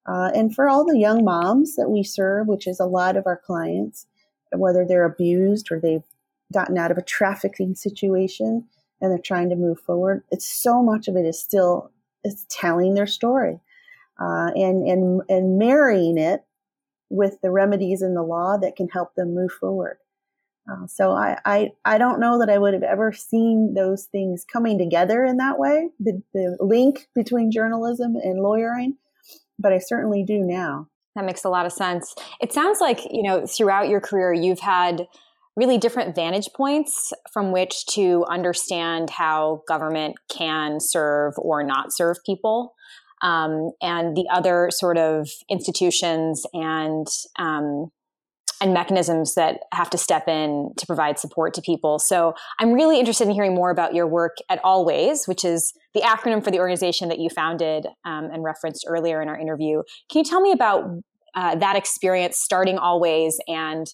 Uh, 0.06 0.30
and 0.34 0.54
for 0.54 0.68
all 0.68 0.84
the 0.84 0.98
young 0.98 1.24
moms 1.24 1.76
that 1.76 1.90
we 1.90 2.02
serve, 2.02 2.46
which 2.46 2.66
is 2.66 2.80
a 2.80 2.86
lot 2.86 3.16
of 3.16 3.26
our 3.26 3.36
clients, 3.36 4.06
whether 4.52 4.84
they're 4.84 5.04
abused 5.04 5.70
or 5.70 5.78
they've 5.78 6.04
gotten 6.52 6.78
out 6.78 6.90
of 6.90 6.98
a 6.98 7.02
trafficking 7.02 7.74
situation 7.74 8.66
and 9.00 9.10
they're 9.10 9.18
trying 9.18 9.50
to 9.50 9.56
move 9.56 9.78
forward, 9.80 10.24
it's 10.30 10.50
so 10.50 10.82
much 10.82 11.06
of 11.06 11.16
it 11.16 11.24
is 11.24 11.38
still 11.38 11.90
it's 12.24 12.46
telling 12.50 12.94
their 12.94 13.06
story 13.06 13.60
uh, 14.20 14.50
and 14.54 14.86
and 14.86 15.22
and 15.28 15.58
marrying 15.58 16.18
it 16.18 16.44
with 17.08 17.40
the 17.42 17.50
remedies 17.50 18.02
in 18.02 18.14
the 18.14 18.22
law 18.22 18.56
that 18.56 18.76
can 18.76 18.88
help 18.88 19.14
them 19.14 19.34
move 19.34 19.50
forward. 19.50 19.98
Uh, 20.68 20.86
so 20.86 21.12
I, 21.12 21.38
I, 21.44 21.70
I 21.84 21.98
don't 21.98 22.20
know 22.20 22.38
that 22.38 22.50
I 22.50 22.58
would 22.58 22.74
have 22.74 22.82
ever 22.82 23.12
seen 23.12 23.74
those 23.74 24.04
things 24.06 24.44
coming 24.50 24.78
together 24.78 25.24
in 25.24 25.36
that 25.38 25.58
way, 25.58 25.90
the, 25.98 26.22
the 26.34 26.56
link 26.60 27.08
between 27.14 27.50
journalism 27.50 28.14
and 28.16 28.40
lawyering, 28.40 28.96
but 29.58 29.72
I 29.72 29.78
certainly 29.78 30.24
do 30.24 30.40
now. 30.40 30.88
That 31.16 31.24
makes 31.24 31.44
a 31.44 31.48
lot 31.48 31.66
of 31.66 31.72
sense. 31.72 32.14
It 32.40 32.52
sounds 32.52 32.80
like, 32.80 33.00
you 33.10 33.22
know, 33.22 33.46
throughout 33.46 33.88
your 33.88 34.00
career, 34.00 34.32
you've 34.32 34.60
had 34.60 35.06
really 35.56 35.78
different 35.78 36.14
vantage 36.14 36.48
points 36.54 37.12
from 37.32 37.52
which 37.52 37.84
to 37.86 38.24
understand 38.28 39.10
how 39.10 39.62
government 39.66 40.16
can 40.30 40.78
serve 40.80 41.34
or 41.36 41.62
not 41.62 41.92
serve 41.92 42.18
people. 42.24 42.74
Um, 43.22 43.72
and 43.82 44.16
the 44.16 44.26
other 44.32 44.70
sort 44.72 44.96
of 44.96 45.28
institutions 45.50 46.46
and 46.54 47.06
um, 47.38 47.90
and 48.60 48.74
mechanisms 48.74 49.34
that 49.34 49.60
have 49.72 49.88
to 49.90 49.98
step 49.98 50.28
in 50.28 50.70
to 50.76 50.86
provide 50.86 51.18
support 51.18 51.54
to 51.54 51.62
people. 51.62 51.98
So 51.98 52.34
I'm 52.58 52.72
really 52.72 52.98
interested 52.98 53.26
in 53.26 53.34
hearing 53.34 53.54
more 53.54 53.70
about 53.70 53.94
your 53.94 54.06
work 54.06 54.36
at 54.48 54.60
Always, 54.62 55.26
which 55.26 55.44
is 55.44 55.72
the 55.94 56.00
acronym 56.02 56.44
for 56.44 56.50
the 56.50 56.58
organization 56.58 57.08
that 57.08 57.18
you 57.18 57.30
founded 57.30 57.86
um, 58.04 58.26
and 58.32 58.44
referenced 58.44 58.84
earlier 58.86 59.22
in 59.22 59.28
our 59.28 59.38
interview. 59.38 59.82
Can 60.10 60.18
you 60.20 60.24
tell 60.24 60.40
me 60.40 60.52
about 60.52 60.84
uh, 61.34 61.56
that 61.56 61.76
experience 61.76 62.38
starting 62.38 62.76
Always 62.78 63.38
and 63.46 63.86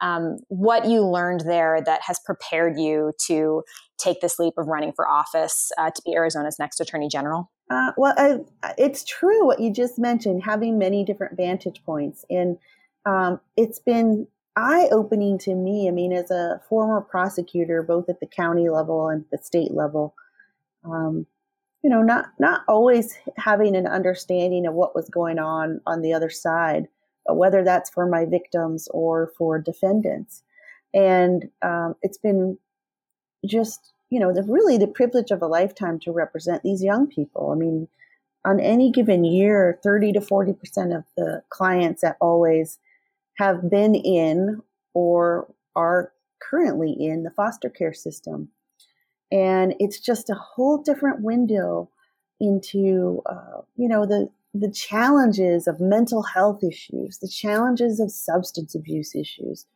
um, 0.00 0.38
what 0.48 0.86
you 0.86 1.06
learned 1.06 1.40
there 1.40 1.80
that 1.84 2.00
has 2.02 2.18
prepared 2.24 2.78
you 2.78 3.12
to 3.26 3.62
take 3.98 4.20
this 4.20 4.38
leap 4.38 4.54
of 4.56 4.66
running 4.66 4.92
for 4.94 5.08
office 5.08 5.70
uh, 5.78 5.90
to 5.90 6.02
be 6.04 6.14
Arizona's 6.14 6.58
next 6.58 6.80
Attorney 6.80 7.08
General? 7.08 7.50
Uh, 7.70 7.92
well, 7.96 8.14
I, 8.16 8.72
it's 8.78 9.04
true 9.04 9.46
what 9.46 9.60
you 9.60 9.72
just 9.72 9.98
mentioned, 9.98 10.42
having 10.42 10.78
many 10.78 11.04
different 11.04 11.36
vantage 11.36 11.82
points. 11.84 12.24
And 12.28 12.58
um, 13.06 13.40
it's 13.56 13.78
been 13.78 14.26
eye 14.56 14.88
opening 14.90 15.38
to 15.38 15.54
me. 15.54 15.88
I 15.88 15.90
mean, 15.90 16.12
as 16.12 16.30
a 16.30 16.60
former 16.68 17.00
prosecutor, 17.00 17.82
both 17.82 18.08
at 18.08 18.20
the 18.20 18.26
county 18.26 18.68
level 18.68 19.08
and 19.08 19.24
the 19.30 19.38
state 19.38 19.72
level, 19.72 20.14
um, 20.84 21.26
you 21.82 21.88
know, 21.88 22.02
not 22.02 22.26
not 22.38 22.62
always 22.68 23.16
having 23.36 23.74
an 23.74 23.86
understanding 23.86 24.66
of 24.66 24.74
what 24.74 24.94
was 24.94 25.08
going 25.08 25.38
on 25.38 25.80
on 25.86 26.02
the 26.02 26.12
other 26.12 26.30
side, 26.30 26.88
whether 27.26 27.64
that's 27.64 27.90
for 27.90 28.06
my 28.06 28.26
victims 28.26 28.88
or 28.92 29.32
for 29.38 29.58
defendants. 29.58 30.42
And 30.92 31.48
um, 31.62 31.94
it's 32.02 32.18
been 32.18 32.58
just, 33.46 33.92
you 34.10 34.20
know, 34.20 34.32
the 34.34 34.42
really 34.42 34.76
the 34.76 34.86
privilege 34.86 35.30
of 35.30 35.40
a 35.40 35.46
lifetime 35.46 35.98
to 36.00 36.12
represent 36.12 36.62
these 36.62 36.82
young 36.82 37.06
people. 37.06 37.50
I 37.50 37.54
mean, 37.54 37.88
on 38.44 38.60
any 38.60 38.90
given 38.90 39.24
year, 39.24 39.78
30 39.82 40.12
to 40.14 40.20
40 40.20 40.52
percent 40.52 40.92
of 40.92 41.04
the 41.16 41.42
clients 41.48 42.04
at 42.04 42.18
Always 42.20 42.78
have 43.38 43.70
been 43.70 43.94
in 43.94 44.60
or 44.94 45.52
are 45.76 46.12
currently 46.40 46.94
in 46.98 47.22
the 47.22 47.30
foster 47.30 47.68
care 47.68 47.92
system. 47.92 48.48
And 49.32 49.74
it's 49.78 50.00
just 50.00 50.30
a 50.30 50.34
whole 50.34 50.78
different 50.82 51.22
window 51.22 51.90
into, 52.40 53.22
uh, 53.26 53.62
you 53.76 53.88
know, 53.88 54.06
the, 54.06 54.28
the 54.54 54.72
challenges 54.72 55.68
of 55.68 55.80
mental 55.80 56.22
health 56.22 56.64
issues, 56.64 57.18
the 57.18 57.28
challenges 57.28 58.00
of 58.00 58.10
substance 58.10 58.74
abuse 58.74 59.14
issues, 59.14 59.66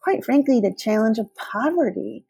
quite 0.00 0.24
frankly, 0.24 0.60
the 0.60 0.74
challenge 0.76 1.18
of 1.18 1.34
poverty 1.36 2.24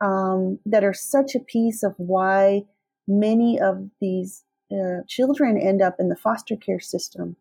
um, 0.00 0.58
that 0.66 0.84
are 0.84 0.94
such 0.94 1.34
a 1.34 1.40
piece 1.40 1.82
of 1.82 1.94
why 1.96 2.64
many 3.08 3.58
of 3.58 3.88
these 4.00 4.44
uh, 4.70 5.00
children 5.08 5.56
end 5.56 5.80
up 5.80 5.96
in 5.98 6.08
the 6.08 6.16
foster 6.16 6.56
care 6.56 6.80
system. 6.80 7.36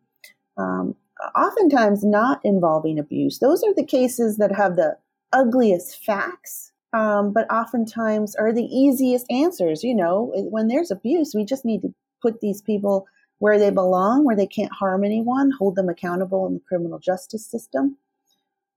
Um, 0.57 0.95
oftentimes 1.35 2.03
not 2.03 2.39
involving 2.43 2.99
abuse. 2.99 3.39
Those 3.39 3.63
are 3.63 3.73
the 3.73 3.85
cases 3.85 4.37
that 4.37 4.55
have 4.55 4.75
the 4.75 4.97
ugliest 5.33 6.03
facts, 6.03 6.71
um, 6.93 7.33
but 7.33 7.51
oftentimes 7.51 8.35
are 8.35 8.53
the 8.53 8.65
easiest 8.65 9.25
answers. 9.31 9.83
You 9.83 9.95
know, 9.95 10.31
when 10.35 10.67
there's 10.67 10.91
abuse, 10.91 11.33
we 11.33 11.45
just 11.45 11.65
need 11.65 11.81
to 11.81 11.93
put 12.21 12.41
these 12.41 12.61
people 12.61 13.07
where 13.39 13.59
they 13.59 13.69
belong, 13.69 14.23
where 14.23 14.35
they 14.35 14.47
can't 14.47 14.71
harm 14.71 15.03
anyone, 15.03 15.51
hold 15.51 15.75
them 15.75 15.89
accountable 15.89 16.47
in 16.47 16.53
the 16.53 16.61
criminal 16.61 16.99
justice 16.99 17.45
system. 17.45 17.97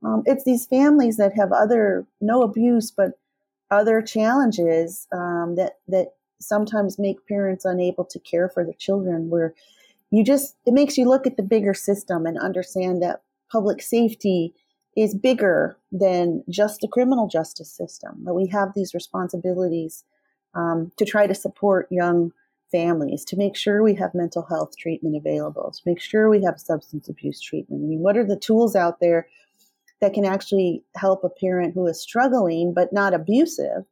Um, 0.05 0.23
it's 0.27 0.45
these 0.45 0.67
families 0.67 1.17
that 1.17 1.33
have 1.35 1.53
other 1.53 2.07
no 2.21 2.43
abuse, 2.43 2.91
but 2.91 3.13
other 3.71 4.01
challenges 4.01 5.07
um, 5.13 5.57
that 5.57 5.79
that 5.89 6.15
sometimes 6.41 6.99
make 6.99 7.27
parents 7.27 7.65
unable 7.65 8.05
to 8.05 8.19
care 8.21 8.49
for 8.49 8.65
their 8.65 8.75
children. 8.75 9.29
Where 9.29 9.55
you 10.11 10.25
just 10.25 10.57
it 10.67 10.75
makes 10.75 10.97
you 10.97 11.09
look 11.09 11.27
at 11.27 11.37
the 11.37 11.43
bigger 11.43 11.75
system 11.75 12.27
and 12.27 12.39
understand 12.39 13.03
that 13.03 13.23
public 13.51 13.83
safety 13.83 14.55
is 14.97 15.15
bigger 15.15 15.79
than 15.93 16.43
just 16.49 16.81
the 16.81 16.89
criminal 16.89 17.29
justice 17.29 17.71
system. 17.71 18.25
That 18.25 18.35
we 18.35 18.49
have 18.49 18.73
these 18.75 18.95
responsibilities 18.95 20.05
um, 20.55 20.91
to 20.97 21.05
try 21.05 21.27
to 21.27 21.35
support 21.35 21.87
young 21.91 22.33
families 22.71 23.25
to 23.25 23.37
make 23.37 23.57
sure 23.57 23.83
we 23.83 23.95
have 23.95 24.15
mental 24.15 24.43
health 24.43 24.77
treatment 24.77 25.17
available 25.17 25.71
to 25.71 25.81
make 25.87 26.01
sure 26.01 26.29
we 26.29 26.43
have 26.43 26.61
substance 26.61 27.09
abuse 27.09 27.41
treatment. 27.41 27.83
I 27.83 27.87
mean 27.87 28.01
what 28.01 28.17
are 28.17 28.27
the 28.27 28.37
tools 28.37 28.77
out 28.77 29.01
there 29.01 29.27
that 30.01 30.13
can 30.13 30.25
actually 30.25 30.85
help 30.95 31.25
a 31.25 31.31
parent 31.31 31.75
who 31.75 31.87
is 31.87 32.01
struggling 32.01 32.75
but 32.75 32.93
not 32.93 33.15
abusive 33.15 33.85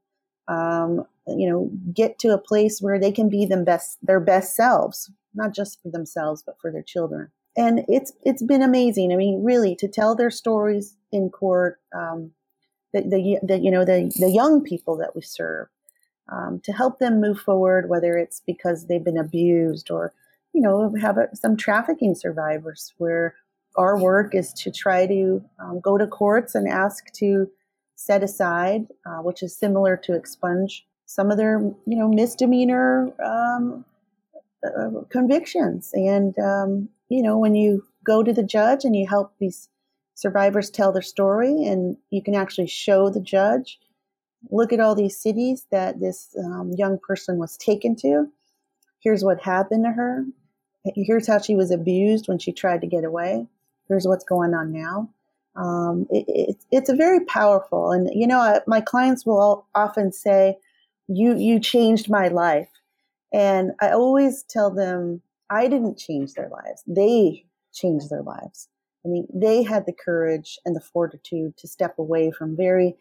um, 0.48 1.06
you 1.26 1.48
know 1.48 1.70
get 1.94 2.18
to 2.18 2.34
a 2.34 2.38
place 2.38 2.80
where 2.80 3.00
they 3.00 3.10
can 3.10 3.28
be 3.30 3.46
them 3.46 3.64
best 3.64 3.98
their 4.02 4.20
best 4.20 4.54
selves 4.54 5.10
not 5.36 5.54
just 5.54 5.80
for 5.82 5.90
themselves 5.90 6.42
but 6.44 6.58
for 6.60 6.70
their 6.70 6.82
children. 6.82 7.30
And 7.56 7.84
it's 7.88 8.12
it's 8.22 8.42
been 8.42 8.62
amazing. 8.62 9.12
I 9.12 9.16
mean, 9.16 9.42
really, 9.42 9.74
to 9.76 9.88
tell 9.88 10.14
their 10.14 10.30
stories 10.30 10.96
in 11.10 11.30
court, 11.30 11.80
um, 11.94 12.32
the, 12.92 13.02
the, 13.02 13.38
the 13.42 13.58
you 13.58 13.70
know 13.70 13.84
the 13.84 14.12
the 14.18 14.30
young 14.30 14.62
people 14.62 14.96
that 14.98 15.16
we 15.16 15.22
serve, 15.22 15.68
um, 16.30 16.60
to 16.64 16.72
help 16.72 16.98
them 16.98 17.20
move 17.20 17.40
forward, 17.40 17.88
whether 17.88 18.18
it's 18.18 18.42
because 18.46 18.86
they've 18.86 19.04
been 19.04 19.16
abused 19.16 19.90
or 19.90 20.12
you 20.52 20.60
know 20.60 20.94
have 21.00 21.16
a, 21.16 21.34
some 21.34 21.56
trafficking 21.56 22.14
survivors 22.14 22.92
where 22.98 23.34
our 23.76 23.98
work 23.98 24.34
is 24.34 24.52
to 24.52 24.70
try 24.70 25.06
to 25.06 25.42
um, 25.58 25.80
go 25.80 25.96
to 25.96 26.06
courts 26.06 26.54
and 26.54 26.68
ask 26.68 27.12
to 27.12 27.50
set 27.94 28.22
aside, 28.22 28.86
uh, 29.06 29.18
which 29.18 29.42
is 29.42 29.56
similar 29.56 29.96
to 29.96 30.14
expunge 30.14 30.86
some 31.06 31.30
of 31.30 31.38
their 31.38 31.60
you 31.86 31.96
know 31.96 32.08
misdemeanor 32.08 33.12
um, 33.24 33.84
uh, 34.64 35.02
convictions. 35.10 35.90
And, 35.94 36.38
um, 36.38 36.88
you 37.08 37.22
know, 37.22 37.38
when 37.38 37.54
you 37.54 37.84
go 38.04 38.22
to 38.22 38.32
the 38.32 38.42
judge 38.42 38.84
and 38.84 38.94
you 38.94 39.06
help 39.06 39.34
these 39.38 39.68
survivors 40.14 40.70
tell 40.70 40.92
their 40.92 41.02
story, 41.02 41.64
and 41.64 41.96
you 42.10 42.22
can 42.22 42.34
actually 42.34 42.66
show 42.66 43.10
the 43.10 43.20
judge, 43.20 43.78
look 44.50 44.72
at 44.72 44.80
all 44.80 44.94
these 44.94 45.20
cities 45.20 45.66
that 45.70 46.00
this 46.00 46.34
um, 46.38 46.72
young 46.76 46.98
person 46.98 47.38
was 47.38 47.56
taken 47.56 47.96
to. 47.96 48.26
Here's 49.00 49.24
what 49.24 49.40
happened 49.42 49.84
to 49.84 49.90
her. 49.90 50.24
Here's 50.94 51.26
how 51.26 51.38
she 51.38 51.56
was 51.56 51.70
abused 51.70 52.28
when 52.28 52.38
she 52.38 52.52
tried 52.52 52.80
to 52.80 52.86
get 52.86 53.04
away. 53.04 53.46
Here's 53.88 54.06
what's 54.06 54.24
going 54.24 54.54
on 54.54 54.72
now. 54.72 55.10
Um, 55.56 56.06
it, 56.10 56.24
it, 56.28 56.56
it's 56.70 56.88
a 56.88 56.94
very 56.96 57.24
powerful, 57.24 57.90
and 57.90 58.10
you 58.12 58.26
know, 58.26 58.38
I, 58.38 58.60
my 58.66 58.80
clients 58.80 59.24
will 59.24 59.66
often 59.74 60.12
say, 60.12 60.58
"You 61.08 61.34
you 61.36 61.58
changed 61.60 62.10
my 62.10 62.28
life." 62.28 62.68
And 63.36 63.72
I 63.82 63.90
always 63.90 64.44
tell 64.44 64.70
them, 64.70 65.20
I 65.50 65.68
didn't 65.68 65.98
change 65.98 66.32
their 66.32 66.48
lives. 66.48 66.82
They 66.86 67.44
changed 67.74 68.08
their 68.08 68.22
lives. 68.22 68.68
I 69.04 69.10
mean, 69.10 69.28
they 69.32 69.62
had 69.62 69.84
the 69.84 69.92
courage 69.92 70.58
and 70.64 70.74
the 70.74 70.80
fortitude 70.80 71.58
to 71.58 71.68
step 71.68 71.98
away 71.98 72.30
from 72.30 72.56
very 72.56 72.96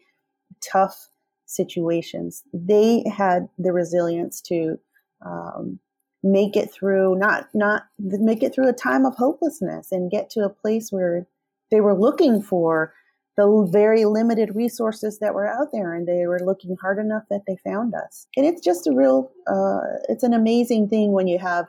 tough 0.60 1.08
situations. 1.46 2.44
They 2.52 3.02
had 3.10 3.48
the 3.58 3.72
resilience 3.72 4.42
to 4.42 4.78
um, 5.24 5.80
make 6.22 6.54
it 6.54 6.70
through, 6.70 7.16
not 7.16 7.48
not 7.54 7.84
make 7.98 8.42
it 8.42 8.54
through 8.54 8.68
a 8.68 8.74
time 8.74 9.06
of 9.06 9.16
hopelessness 9.16 9.90
and 9.90 10.10
get 10.10 10.28
to 10.30 10.44
a 10.44 10.50
place 10.50 10.92
where 10.92 11.26
they 11.70 11.80
were 11.80 11.98
looking 11.98 12.42
for 12.42 12.92
the 13.36 13.68
very 13.70 14.04
limited 14.04 14.54
resources 14.54 15.18
that 15.18 15.34
were 15.34 15.46
out 15.46 15.68
there 15.72 15.94
and 15.94 16.08
they 16.08 16.26
were 16.26 16.40
looking 16.40 16.76
hard 16.80 16.98
enough 16.98 17.24
that 17.30 17.42
they 17.46 17.56
found 17.56 17.94
us. 17.94 18.26
And 18.36 18.46
it's 18.46 18.62
just 18.62 18.86
a 18.86 18.92
real 18.92 19.30
uh, 19.46 19.80
it's 20.08 20.22
an 20.22 20.34
amazing 20.34 20.88
thing 20.88 21.12
when 21.12 21.26
you 21.26 21.38
have 21.38 21.68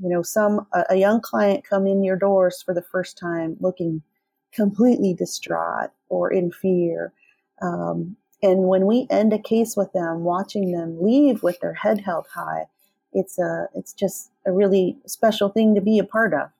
you 0.00 0.08
know 0.08 0.22
some 0.22 0.66
a, 0.72 0.84
a, 0.90 0.96
young 0.96 1.20
client 1.20 1.64
come 1.64 1.86
in 1.86 2.04
your 2.04 2.16
doors 2.16 2.62
for 2.62 2.74
the 2.74 2.82
first 2.82 3.16
time 3.16 3.56
looking 3.60 4.02
completely 4.52 5.14
distraught 5.14 5.90
or 6.08 6.32
in 6.32 6.50
fear. 6.50 7.12
Um, 7.62 8.16
and 8.42 8.68
when 8.68 8.86
we 8.86 9.06
end 9.10 9.32
a 9.32 9.38
case 9.38 9.76
with 9.76 9.92
them 9.92 10.22
watching 10.22 10.72
them 10.72 11.02
leave 11.02 11.42
with 11.42 11.58
their 11.60 11.74
head 11.74 12.00
held 12.00 12.26
high 12.34 12.66
it's 13.12 13.38
a 13.38 13.68
it's 13.74 13.92
just 13.92 14.30
a 14.46 14.52
really 14.52 14.96
special 15.06 15.48
thing 15.48 15.74
to 15.74 15.80
be 15.80 15.98
a 15.98 16.04
part 16.04 16.34
of 16.34 16.50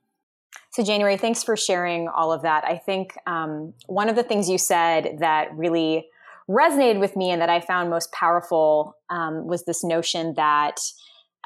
so, 0.78 0.84
January, 0.84 1.16
thanks 1.16 1.42
for 1.42 1.56
sharing 1.56 2.06
all 2.06 2.30
of 2.30 2.42
that. 2.42 2.62
I 2.64 2.76
think 2.76 3.18
um, 3.26 3.74
one 3.88 4.08
of 4.08 4.14
the 4.14 4.22
things 4.22 4.48
you 4.48 4.58
said 4.58 5.16
that 5.18 5.48
really 5.52 6.06
resonated 6.48 7.00
with 7.00 7.16
me 7.16 7.32
and 7.32 7.42
that 7.42 7.50
I 7.50 7.60
found 7.60 7.90
most 7.90 8.12
powerful 8.12 8.96
um, 9.10 9.48
was 9.48 9.64
this 9.64 9.82
notion 9.82 10.34
that 10.36 10.76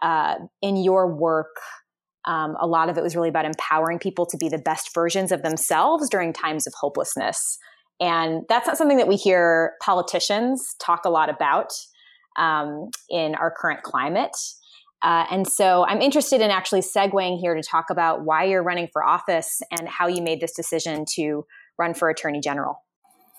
uh, 0.02 0.34
in 0.60 0.76
your 0.76 1.06
work, 1.06 1.56
um, 2.26 2.58
a 2.60 2.66
lot 2.66 2.90
of 2.90 2.98
it 2.98 3.02
was 3.02 3.16
really 3.16 3.30
about 3.30 3.46
empowering 3.46 3.98
people 3.98 4.26
to 4.26 4.36
be 4.36 4.50
the 4.50 4.58
best 4.58 4.92
versions 4.92 5.32
of 5.32 5.40
themselves 5.40 6.10
during 6.10 6.34
times 6.34 6.66
of 6.66 6.74
hopelessness. 6.78 7.56
And 8.02 8.42
that's 8.50 8.66
not 8.66 8.76
something 8.76 8.98
that 8.98 9.08
we 9.08 9.16
hear 9.16 9.76
politicians 9.80 10.76
talk 10.78 11.06
a 11.06 11.10
lot 11.10 11.30
about 11.30 11.72
um, 12.36 12.90
in 13.08 13.34
our 13.36 13.50
current 13.50 13.82
climate. 13.82 14.36
Uh, 15.02 15.26
and 15.30 15.48
so 15.48 15.84
I'm 15.84 16.00
interested 16.00 16.40
in 16.40 16.50
actually 16.50 16.80
segueing 16.80 17.40
here 17.40 17.54
to 17.54 17.62
talk 17.62 17.90
about 17.90 18.24
why 18.24 18.44
you're 18.44 18.62
running 18.62 18.88
for 18.92 19.04
office 19.04 19.60
and 19.70 19.88
how 19.88 20.06
you 20.06 20.22
made 20.22 20.40
this 20.40 20.52
decision 20.52 21.04
to 21.14 21.44
run 21.78 21.94
for 21.94 22.08
attorney 22.08 22.40
general. 22.40 22.82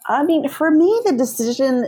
I 0.08 0.24
mean, 0.24 0.50
for 0.50 0.70
me, 0.70 1.01
the 1.05 1.13
decision, 1.13 1.88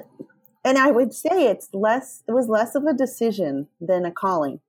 and 0.63 0.77
I 0.77 0.91
would 0.91 1.13
say 1.13 1.47
it's 1.47 1.67
less, 1.73 2.23
it 2.27 2.31
was 2.31 2.47
less 2.47 2.75
of 2.75 2.85
a 2.85 2.93
decision 2.93 3.67
than 3.81 4.05
a 4.05 4.11
calling. 4.11 4.61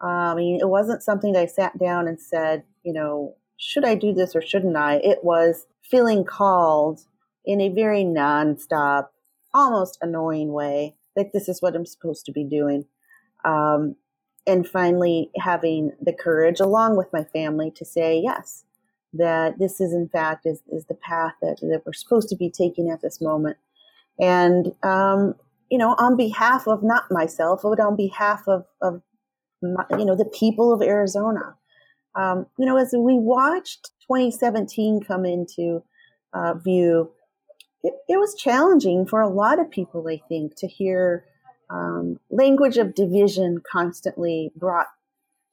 I 0.00 0.34
mean, 0.34 0.58
it 0.60 0.68
wasn't 0.68 1.02
something 1.02 1.32
that 1.32 1.42
I 1.42 1.46
sat 1.46 1.78
down 1.78 2.08
and 2.08 2.20
said, 2.20 2.64
you 2.84 2.92
know, 2.92 3.36
should 3.56 3.84
I 3.84 3.94
do 3.94 4.12
this 4.12 4.34
or 4.34 4.42
shouldn't 4.42 4.76
I? 4.76 4.96
It 4.96 5.22
was 5.22 5.66
feeling 5.82 6.24
called 6.24 7.00
in 7.44 7.60
a 7.60 7.68
very 7.68 8.04
nonstop, 8.04 9.08
almost 9.52 9.98
annoying 10.00 10.52
way 10.52 10.94
that 11.16 11.32
this 11.32 11.48
is 11.48 11.60
what 11.60 11.74
I'm 11.74 11.86
supposed 11.86 12.26
to 12.26 12.32
be 12.32 12.44
doing. 12.44 12.84
Um, 13.44 13.96
and 14.48 14.66
finally 14.66 15.30
having 15.36 15.92
the 16.00 16.12
courage 16.12 16.58
along 16.58 16.96
with 16.96 17.12
my 17.12 17.22
family 17.22 17.70
to 17.70 17.84
say 17.84 18.18
yes 18.18 18.64
that 19.12 19.58
this 19.58 19.80
is 19.80 19.92
in 19.92 20.08
fact 20.08 20.46
is, 20.46 20.62
is 20.70 20.84
the 20.86 20.94
path 20.94 21.32
that, 21.40 21.58
that 21.60 21.82
we're 21.86 21.92
supposed 21.92 22.28
to 22.28 22.36
be 22.36 22.50
taking 22.50 22.90
at 22.90 23.00
this 23.00 23.20
moment. 23.20 23.56
And 24.18 24.72
um, 24.82 25.34
you 25.70 25.78
know 25.78 25.94
on 25.98 26.16
behalf 26.16 26.66
of 26.66 26.82
not 26.82 27.04
myself 27.10 27.60
but 27.62 27.78
on 27.78 27.94
behalf 27.94 28.42
of, 28.48 28.64
of 28.80 29.02
my, 29.62 29.84
you 29.98 30.04
know 30.04 30.16
the 30.16 30.24
people 30.24 30.72
of 30.72 30.82
arizona. 30.82 31.54
Um, 32.14 32.46
you 32.58 32.66
know 32.66 32.76
as 32.76 32.94
we 32.96 33.14
watched 33.14 33.90
2017 34.08 35.02
come 35.06 35.24
into 35.24 35.82
uh, 36.32 36.54
view 36.54 37.10
it, 37.82 37.94
it 38.08 38.18
was 38.18 38.34
challenging 38.34 39.06
for 39.06 39.20
a 39.20 39.28
lot 39.28 39.58
of 39.58 39.70
people 39.70 40.06
i 40.08 40.20
think 40.28 40.56
to 40.56 40.66
hear 40.66 41.24
um, 41.70 42.18
language 42.30 42.78
of 42.78 42.94
division 42.94 43.62
constantly 43.70 44.52
brought 44.56 44.88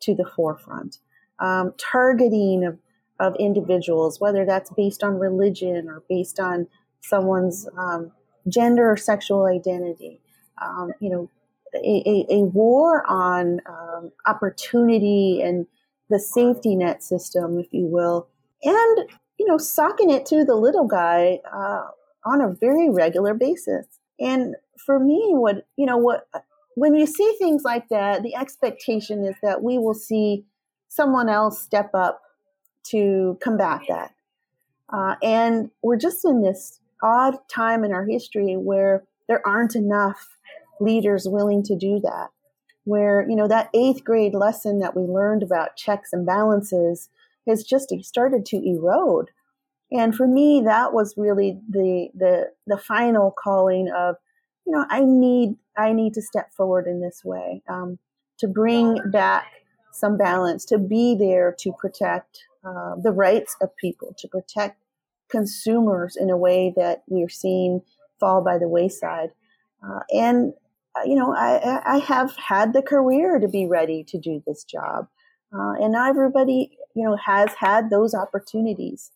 to 0.01 0.15
the 0.15 0.25
forefront, 0.25 0.99
um, 1.39 1.73
targeting 1.77 2.63
of, 2.63 2.77
of 3.19 3.35
individuals, 3.39 4.19
whether 4.19 4.45
that's 4.45 4.71
based 4.71 5.03
on 5.03 5.19
religion 5.19 5.87
or 5.89 6.03
based 6.09 6.39
on 6.39 6.67
someone's 7.01 7.67
um, 7.77 8.11
gender 8.47 8.91
or 8.91 8.97
sexual 8.97 9.45
identity. 9.45 10.19
Um, 10.61 10.91
you 10.99 11.09
know, 11.09 11.29
a, 11.73 12.03
a, 12.05 12.33
a 12.35 12.43
war 12.45 13.03
on 13.09 13.59
um, 13.67 14.11
opportunity 14.25 15.41
and 15.41 15.67
the 16.09 16.19
safety 16.19 16.75
net 16.75 17.03
system, 17.03 17.59
if 17.59 17.67
you 17.71 17.85
will, 17.87 18.27
and 18.63 19.09
you 19.37 19.45
know, 19.45 19.57
socking 19.57 20.09
it 20.09 20.25
to 20.27 20.45
the 20.45 20.55
little 20.55 20.87
guy 20.87 21.39
uh, 21.51 21.87
on 22.23 22.41
a 22.41 22.53
very 22.53 22.89
regular 22.89 23.33
basis. 23.33 23.85
And 24.19 24.55
for 24.85 24.99
me, 24.99 25.31
what, 25.31 25.65
you 25.77 25.85
know, 25.85 25.97
what, 25.97 26.27
when 26.75 26.93
you 26.93 27.05
see 27.05 27.35
things 27.39 27.63
like 27.63 27.89
that, 27.89 28.23
the 28.23 28.35
expectation 28.35 29.25
is 29.25 29.35
that 29.41 29.63
we 29.63 29.77
will 29.77 29.93
see 29.93 30.45
someone 30.87 31.29
else 31.29 31.61
step 31.61 31.91
up 31.93 32.21
to 32.83 33.37
combat 33.41 33.81
that. 33.89 34.13
Uh, 34.89 35.15
and 35.23 35.71
we're 35.81 35.97
just 35.97 36.23
in 36.23 36.41
this 36.41 36.79
odd 37.01 37.35
time 37.49 37.83
in 37.83 37.91
our 37.91 38.05
history 38.05 38.55
where 38.55 39.03
there 39.27 39.45
aren't 39.45 39.75
enough 39.75 40.37
leaders 40.79 41.27
willing 41.27 41.63
to 41.63 41.75
do 41.75 41.99
that. 42.01 42.29
Where, 42.83 43.27
you 43.27 43.35
know, 43.35 43.47
that 43.47 43.69
eighth 43.73 44.03
grade 44.03 44.35
lesson 44.35 44.79
that 44.79 44.95
we 44.95 45.03
learned 45.03 45.41
about 45.41 45.75
checks 45.75 46.13
and 46.13 46.25
balances 46.25 47.09
has 47.47 47.63
just 47.63 47.91
started 48.01 48.45
to 48.45 48.57
erode. 48.57 49.31
And 49.91 50.15
for 50.15 50.27
me, 50.27 50.61
that 50.65 50.93
was 50.93 51.15
really 51.17 51.59
the, 51.67 52.09
the, 52.13 52.51
the 52.67 52.77
final 52.77 53.33
calling 53.43 53.91
of 53.95 54.17
you 54.65 54.73
know, 54.73 54.85
I 54.89 55.01
need 55.03 55.55
I 55.77 55.93
need 55.93 56.13
to 56.15 56.21
step 56.21 56.53
forward 56.53 56.87
in 56.87 57.01
this 57.01 57.21
way 57.23 57.61
um, 57.69 57.99
to 58.39 58.47
bring 58.47 58.99
back 59.11 59.45
some 59.91 60.17
balance, 60.17 60.65
to 60.65 60.77
be 60.77 61.15
there 61.15 61.55
to 61.59 61.71
protect 61.79 62.39
uh, 62.63 62.95
the 63.01 63.11
rights 63.11 63.55
of 63.61 63.75
people, 63.77 64.15
to 64.17 64.27
protect 64.27 64.81
consumers 65.29 66.15
in 66.15 66.29
a 66.29 66.37
way 66.37 66.73
that 66.75 67.03
we're 67.07 67.29
seeing 67.29 67.81
fall 68.19 68.41
by 68.41 68.57
the 68.57 68.67
wayside. 68.67 69.29
Uh, 69.83 69.99
and 70.11 70.53
uh, 70.95 71.03
you 71.05 71.15
know, 71.15 71.33
I, 71.35 71.81
I 71.85 71.97
have 71.99 72.35
had 72.37 72.73
the 72.73 72.81
career 72.81 73.39
to 73.39 73.47
be 73.47 73.65
ready 73.65 74.03
to 74.05 74.17
do 74.17 74.41
this 74.47 74.63
job, 74.63 75.07
uh, 75.53 75.73
and 75.81 75.91
not 75.91 76.09
everybody, 76.09 76.77
you 76.95 77.03
know, 77.03 77.17
has 77.17 77.49
had 77.59 77.89
those 77.89 78.13
opportunities. 78.13 79.11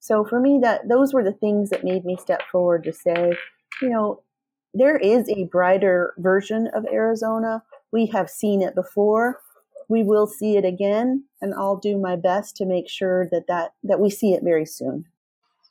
So 0.00 0.22
for 0.22 0.38
me, 0.38 0.58
that 0.62 0.88
those 0.88 1.14
were 1.14 1.24
the 1.24 1.32
things 1.32 1.70
that 1.70 1.82
made 1.82 2.04
me 2.04 2.18
step 2.20 2.42
forward 2.52 2.84
to 2.84 2.92
say, 2.92 3.32
you 3.80 3.88
know, 3.88 4.22
there 4.74 4.96
is 4.96 5.28
a 5.28 5.44
brighter 5.44 6.14
version 6.18 6.68
of 6.74 6.84
Arizona. 6.92 7.62
We 7.92 8.06
have 8.06 8.28
seen 8.28 8.60
it 8.60 8.74
before. 8.74 9.40
We 9.88 10.02
will 10.02 10.26
see 10.26 10.56
it 10.56 10.64
again, 10.64 11.24
and 11.40 11.54
I'll 11.54 11.76
do 11.76 11.98
my 11.98 12.16
best 12.16 12.56
to 12.56 12.66
make 12.66 12.88
sure 12.88 13.28
that 13.30 13.46
that, 13.48 13.74
that 13.84 14.00
we 14.00 14.10
see 14.10 14.32
it 14.32 14.42
very 14.42 14.66
soon. 14.66 15.04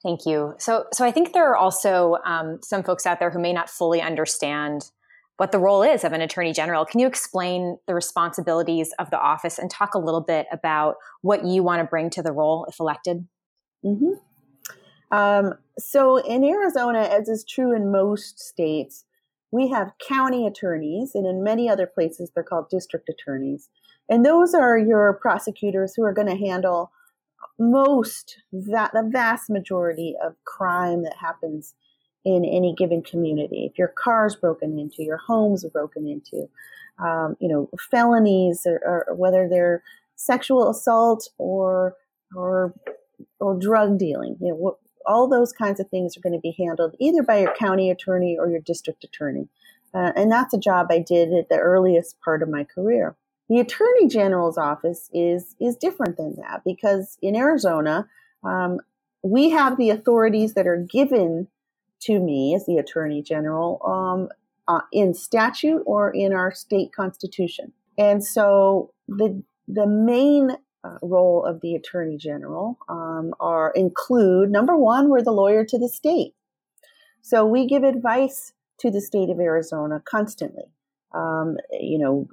Thank 0.03 0.25
you. 0.25 0.55
So, 0.57 0.85
so 0.93 1.05
I 1.05 1.11
think 1.11 1.33
there 1.33 1.49
are 1.49 1.55
also 1.55 2.17
um, 2.25 2.59
some 2.61 2.83
folks 2.83 3.05
out 3.05 3.19
there 3.19 3.31
who 3.31 3.39
may 3.39 3.53
not 3.53 3.69
fully 3.69 4.01
understand 4.01 4.91
what 5.37 5.51
the 5.51 5.59
role 5.59 5.81
is 5.81 6.03
of 6.03 6.13
an 6.13 6.21
attorney 6.21 6.53
general. 6.53 6.85
Can 6.85 6.99
you 6.99 7.07
explain 7.07 7.77
the 7.87 7.95
responsibilities 7.95 8.93
of 8.99 9.09
the 9.09 9.19
office 9.19 9.57
and 9.57 9.69
talk 9.69 9.95
a 9.95 9.99
little 9.99 10.21
bit 10.21 10.45
about 10.51 10.95
what 11.21 11.45
you 11.45 11.63
want 11.63 11.81
to 11.81 11.87
bring 11.87 12.09
to 12.11 12.21
the 12.21 12.31
role 12.31 12.65
if 12.69 12.79
elected? 12.79 13.27
Mm-hmm. 13.83 14.13
Um, 15.13 15.53
so 15.77 16.17
in 16.17 16.43
Arizona, 16.43 17.01
as 17.01 17.29
is 17.29 17.45
true 17.45 17.75
in 17.75 17.91
most 17.91 18.39
states, 18.39 19.05
we 19.51 19.69
have 19.69 19.93
county 19.99 20.47
attorneys, 20.47 21.13
and 21.13 21.27
in 21.27 21.43
many 21.43 21.69
other 21.69 21.85
places, 21.85 22.31
they're 22.33 22.43
called 22.43 22.69
district 22.69 23.07
attorneys. 23.07 23.69
And 24.09 24.25
those 24.25 24.55
are 24.55 24.77
your 24.77 25.13
prosecutors 25.13 25.93
who 25.95 26.03
are 26.03 26.13
going 26.13 26.27
to 26.27 26.35
handle 26.35 26.91
most, 27.59 28.39
that, 28.51 28.91
the 28.93 29.07
vast 29.07 29.51
majority 29.51 30.15
of 30.25 30.33
crime 30.45 31.03
that 31.03 31.17
happens 31.21 31.75
in 32.25 32.43
any 32.43 32.73
given 32.75 33.03
community. 33.03 33.69
If 33.69 33.77
your 33.77 33.89
car's 33.89 34.35
broken 34.35 34.79
into, 34.79 35.03
your 35.03 35.17
home's 35.17 35.63
broken 35.65 36.07
into, 36.07 36.49
um, 36.97 37.37
you 37.39 37.47
know, 37.47 37.69
felonies, 37.91 38.65
or, 38.65 38.81
or 38.83 39.15
whether 39.15 39.47
they're 39.47 39.83
sexual 40.15 40.69
assault 40.71 41.29
or 41.37 41.95
or 42.35 42.73
or 43.39 43.59
drug 43.59 43.99
dealing, 43.99 44.37
you 44.41 44.49
know, 44.49 44.77
all 45.05 45.27
those 45.27 45.51
kinds 45.53 45.79
of 45.79 45.89
things 45.89 46.15
are 46.15 46.21
going 46.21 46.33
to 46.33 46.39
be 46.39 46.55
handled 46.57 46.95
either 46.99 47.23
by 47.23 47.39
your 47.39 47.53
county 47.53 47.89
attorney 47.89 48.37
or 48.39 48.49
your 48.49 48.59
district 48.59 49.03
attorney. 49.03 49.47
Uh, 49.93 50.11
and 50.15 50.31
that's 50.31 50.53
a 50.53 50.59
job 50.59 50.87
I 50.89 50.99
did 50.99 51.33
at 51.33 51.49
the 51.49 51.57
earliest 51.57 52.19
part 52.21 52.41
of 52.41 52.49
my 52.49 52.63
career. 52.63 53.15
The 53.49 53.59
attorney 53.59 54.07
general's 54.07 54.57
office 54.57 55.09
is 55.13 55.55
is 55.59 55.75
different 55.75 56.17
than 56.17 56.35
that 56.37 56.61
because 56.65 57.17
in 57.21 57.35
Arizona, 57.35 58.07
um, 58.43 58.79
we 59.21 59.49
have 59.51 59.77
the 59.77 59.89
authorities 59.89 60.53
that 60.53 60.67
are 60.67 60.85
given 60.89 61.47
to 62.01 62.19
me 62.19 62.55
as 62.55 62.65
the 62.65 62.77
attorney 62.77 63.21
general 63.21 63.79
um, 63.85 64.29
uh, 64.67 64.81
in 64.91 65.13
statute 65.13 65.81
or 65.85 66.09
in 66.09 66.33
our 66.33 66.53
state 66.53 66.93
constitution. 66.93 67.73
And 67.97 68.23
so 68.23 68.91
the 69.07 69.43
the 69.67 69.87
main 69.87 70.57
uh, 70.83 70.97
role 71.01 71.45
of 71.45 71.61
the 71.61 71.75
attorney 71.75 72.17
general 72.17 72.77
um, 72.89 73.33
are 73.39 73.71
include 73.75 74.51
number 74.51 74.75
one, 74.75 75.09
we're 75.09 75.21
the 75.21 75.31
lawyer 75.31 75.63
to 75.65 75.77
the 75.77 75.89
state, 75.89 76.33
so 77.21 77.45
we 77.45 77.65
give 77.65 77.83
advice 77.83 78.53
to 78.79 78.91
the 78.91 79.01
state 79.01 79.29
of 79.29 79.39
Arizona 79.39 80.01
constantly. 80.03 80.65
Um, 81.13 81.57
you 81.71 81.97
know, 81.97 82.27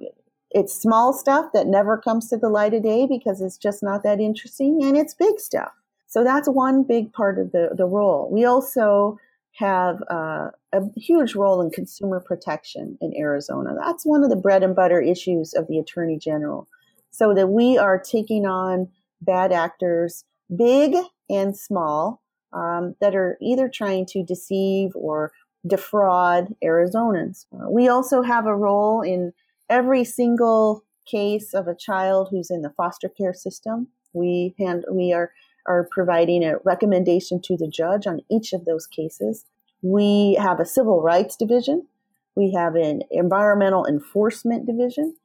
it's 0.49 0.73
small 0.73 1.13
stuff 1.13 1.51
that 1.53 1.67
never 1.67 1.97
comes 1.97 2.29
to 2.29 2.37
the 2.37 2.49
light 2.49 2.73
of 2.73 2.83
day 2.83 3.07
because 3.07 3.41
it's 3.41 3.57
just 3.57 3.81
not 3.81 4.03
that 4.03 4.19
interesting, 4.19 4.79
and 4.83 4.97
it's 4.97 5.13
big 5.13 5.39
stuff. 5.39 5.71
So 6.07 6.23
that's 6.23 6.49
one 6.49 6.83
big 6.83 7.13
part 7.13 7.39
of 7.39 7.51
the 7.51 7.69
the 7.75 7.85
role. 7.85 8.29
We 8.31 8.43
also 8.45 9.17
have 9.53 10.01
uh, 10.09 10.49
a 10.73 10.81
huge 10.97 11.35
role 11.35 11.61
in 11.61 11.69
consumer 11.69 12.19
protection 12.19 12.97
in 13.01 13.15
Arizona. 13.17 13.75
That's 13.77 14.05
one 14.05 14.23
of 14.23 14.29
the 14.29 14.35
bread 14.35 14.63
and 14.63 14.75
butter 14.75 15.01
issues 15.01 15.53
of 15.53 15.67
the 15.67 15.77
attorney 15.77 16.17
general 16.17 16.67
so 17.11 17.33
that 17.33 17.47
we 17.47 17.77
are 17.77 17.99
taking 17.99 18.45
on 18.45 18.89
bad 19.21 19.51
actors, 19.51 20.23
big 20.55 20.95
and 21.29 21.55
small, 21.55 22.21
um, 22.53 22.95
that 22.99 23.15
are 23.15 23.37
either 23.41 23.69
trying 23.69 24.05
to 24.07 24.23
deceive 24.23 24.91
or 24.95 25.31
defraud 25.67 26.55
Arizonans. 26.63 27.45
Uh, 27.53 27.69
we 27.69 27.87
also 27.87 28.23
have 28.23 28.47
a 28.47 28.55
role 28.55 29.01
in 29.01 29.31
every 29.69 30.03
single 30.03 30.83
case 31.09 31.53
of 31.53 31.67
a 31.67 31.75
child 31.75 32.29
who's 32.31 32.49
in 32.49 32.61
the 32.61 32.71
foster 32.71 33.09
care 33.09 33.33
system. 33.33 33.87
We 34.13 34.55
hand, 34.57 34.85
we 34.91 35.13
are 35.13 35.31
are 35.67 35.87
providing 35.91 36.43
a 36.43 36.57
recommendation 36.63 37.39
to 37.39 37.55
the 37.55 37.67
judge 37.67 38.07
on 38.07 38.21
each 38.31 38.53
of 38.53 38.65
those 38.65 38.87
cases. 38.87 39.45
We 39.83 40.35
have 40.39 40.59
a 40.59 40.65
civil 40.65 41.01
rights 41.01 41.35
division. 41.35 41.87
We 42.35 42.53
have 42.53 42.75
an 42.75 43.03
environmental 43.11 43.85
enforcement 43.85 44.65
division. 44.65 45.15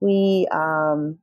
We 0.00 0.46
um, 0.52 1.18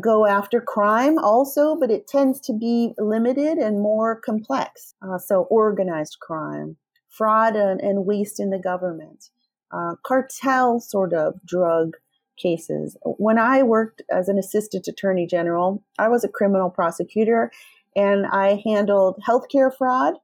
go 0.00 0.26
after 0.26 0.60
crime 0.60 1.18
also, 1.18 1.76
but 1.76 1.90
it 1.90 2.06
tends 2.06 2.40
to 2.40 2.52
be 2.52 2.92
limited 2.98 3.58
and 3.58 3.80
more 3.80 4.20
complex. 4.20 4.94
Uh, 5.02 5.18
so, 5.18 5.42
organized 5.44 6.18
crime, 6.20 6.76
fraud 7.08 7.56
and, 7.56 7.80
and, 7.80 8.06
waste 8.06 8.40
in 8.40 8.50
the 8.50 8.58
government, 8.58 9.30
uh, 9.72 9.94
cartel 10.04 10.80
sort 10.80 11.12
of 11.12 11.34
drug 11.44 11.96
cases. 12.36 12.96
When 13.04 13.38
I 13.38 13.62
worked 13.62 14.02
as 14.10 14.28
an 14.28 14.38
assistant 14.38 14.86
attorney 14.86 15.26
general, 15.26 15.82
I 15.98 16.08
was 16.08 16.24
a 16.24 16.28
criminal 16.28 16.70
prosecutor 16.70 17.50
and 17.96 18.26
I 18.26 18.62
handled 18.64 19.20
healthcare 19.26 19.74
fraud, 19.76 20.14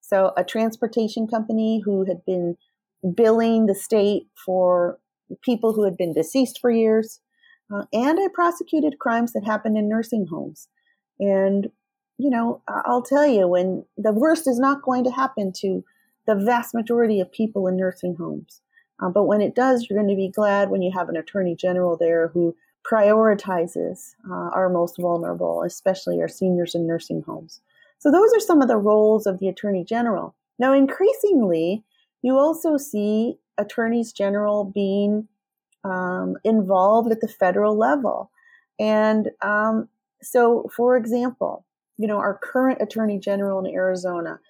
So, 0.00 0.32
a 0.36 0.44
transportation 0.44 1.26
company 1.28 1.80
who 1.84 2.04
had 2.04 2.24
been 2.24 2.56
billing 3.14 3.66
the 3.66 3.74
state 3.74 4.26
for 4.34 4.98
people 5.42 5.72
who 5.72 5.84
had 5.84 5.96
been 5.96 6.12
deceased 6.12 6.58
for 6.60 6.70
years, 6.70 7.20
uh, 7.72 7.84
and 7.92 8.18
I 8.18 8.28
prosecuted 8.32 8.98
crimes 8.98 9.32
that 9.32 9.44
happened 9.44 9.76
in 9.76 9.88
nursing 9.88 10.26
homes. 10.26 10.68
And, 11.18 11.70
you 12.18 12.30
know, 12.30 12.62
I'll 12.68 13.02
tell 13.02 13.26
you, 13.26 13.46
when 13.46 13.84
the 13.96 14.12
worst 14.12 14.48
is 14.48 14.58
not 14.58 14.82
going 14.82 15.04
to 15.04 15.10
happen 15.10 15.52
to 15.58 15.84
the 16.26 16.34
vast 16.34 16.74
majority 16.74 17.20
of 17.20 17.32
people 17.32 17.66
in 17.66 17.76
nursing 17.76 18.14
homes. 18.16 18.60
Uh, 19.02 19.08
but 19.08 19.24
when 19.24 19.40
it 19.40 19.54
does, 19.54 19.86
you're 19.88 19.98
going 19.98 20.10
to 20.10 20.16
be 20.16 20.28
glad 20.28 20.70
when 20.70 20.82
you 20.82 20.92
have 20.92 21.08
an 21.08 21.16
attorney 21.16 21.54
general 21.54 21.96
there 21.96 22.28
who 22.28 22.54
prioritizes 22.90 24.14
uh, 24.30 24.50
our 24.54 24.68
most 24.68 24.96
vulnerable, 24.98 25.62
especially 25.62 26.20
our 26.20 26.28
seniors 26.28 26.74
in 26.74 26.86
nursing 26.86 27.22
homes. 27.22 27.60
So, 27.98 28.10
those 28.10 28.32
are 28.34 28.40
some 28.40 28.62
of 28.62 28.68
the 28.68 28.76
roles 28.76 29.26
of 29.26 29.38
the 29.38 29.48
attorney 29.48 29.84
general. 29.84 30.34
Now, 30.58 30.72
increasingly, 30.72 31.84
you 32.22 32.38
also 32.38 32.76
see 32.76 33.38
attorneys 33.58 34.12
general 34.12 34.64
being 34.64 35.28
um, 35.84 36.36
involved 36.44 37.10
at 37.12 37.20
the 37.20 37.28
federal 37.28 37.76
level. 37.76 38.30
And 38.78 39.30
um, 39.42 39.88
so, 40.22 40.70
for 40.74 40.96
example, 40.96 41.64
you 41.98 42.06
know, 42.06 42.18
our 42.18 42.38
current 42.42 42.80
attorney 42.80 43.18
general 43.18 43.64
in 43.64 43.72
Arizona, 43.72 44.40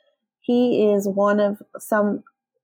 he 0.40 0.90
is 0.90 1.08
one 1.08 1.40
of 1.40 1.62
some 1.78 2.22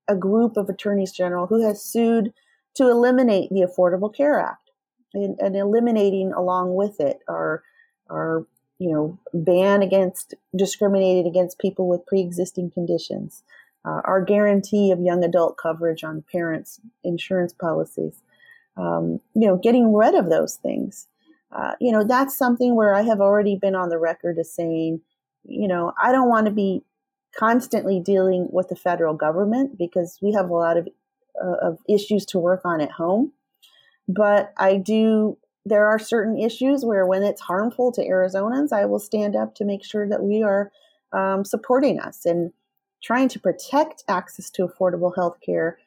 a 0.09 0.15
group 0.15 0.57
of 0.57 0.69
attorneys 0.69 1.11
general 1.13 1.47
who 1.47 1.67
has 1.67 1.83
sued 1.83 2.33
to 2.75 2.89
eliminate 2.89 3.51
the 3.51 3.63
Affordable 3.63 4.15
Care 4.15 4.39
Act 4.39 4.71
and, 5.15 5.37
and 5.41 5.57
eliminating 5.57 6.33
along 6.33 6.75
with 6.75 7.01
it 7.01 7.21
our 7.29 7.63
our 8.09 8.47
you 8.79 8.93
know 8.93 9.19
ban 9.33 9.83
against 9.83 10.35
discriminating 10.55 11.27
against 11.27 11.59
people 11.59 11.89
with 11.89 12.07
pre-existing 12.07 12.71
conditions 12.71 13.43
uh, 13.85 14.01
our 14.05 14.23
guarantee 14.23 14.91
of 14.91 15.01
young 15.01 15.25
adult 15.25 15.57
coverage 15.57 16.05
on 16.05 16.25
parents 16.31 16.81
insurance 17.03 17.53
policies 17.53 18.23
um, 18.77 19.21
you 19.35 19.47
know 19.47 19.57
getting 19.57 19.95
rid 19.95 20.15
of 20.15 20.31
those 20.31 20.57
things 20.57 21.07
uh, 21.53 21.73
you 21.81 21.93
know 21.93 22.05
that's 22.05 22.37
something 22.37 22.75
where 22.75 22.95
i 22.95 23.03
have 23.03 23.21
already 23.21 23.57
been 23.57 23.75
on 23.75 23.89
the 23.89 23.99
record 23.99 24.39
as 24.39 24.53
saying 24.53 25.01
you 25.45 25.69
know 25.69 25.93
i 26.03 26.13
don't 26.13 26.29
want 26.29 26.47
to 26.47 26.53
be 26.53 26.83
constantly 27.37 28.01
dealing 28.01 28.49
with 28.51 28.69
the 28.69 28.77
federal 28.77 29.15
government 29.15 29.77
because 29.79 30.19
we 30.23 30.33
have 30.33 30.49
a 30.49 30.55
lot 30.55 30.77
of, 30.77 30.89
uh, 31.43 31.57
of 31.63 31.79
issues 31.89 32.25
to 32.27 32.39
work 32.39 32.63
on 32.65 32.81
at 32.81 32.91
home. 32.91 33.33
But 34.09 34.53
I 34.57 34.77
do, 34.77 35.37
there 35.65 35.87
are 35.87 35.99
certain 35.99 36.39
issues 36.39 36.85
where 36.85 37.07
when 37.07 37.23
it's 37.23 37.41
harmful 37.41 37.93
to 37.93 38.07
Arizonans, 38.07 38.73
I 38.73 38.87
will 38.87 38.99
stand 38.99 39.37
up 39.37 39.55
to 39.57 39.65
make 39.65 39.85
sure 39.85 40.09
that 40.09 40.23
we 40.23 40.43
are 40.43 40.71
um, 41.13 41.45
supporting 41.45 42.01
us 42.01 42.25
and 42.25 42.53
trying 43.03 43.29
to 43.29 43.41
protect 43.41 44.05
access 44.09 44.51
to 44.51 44.67
affordable 44.67 45.15
health 45.15 45.39
care 45.45 45.79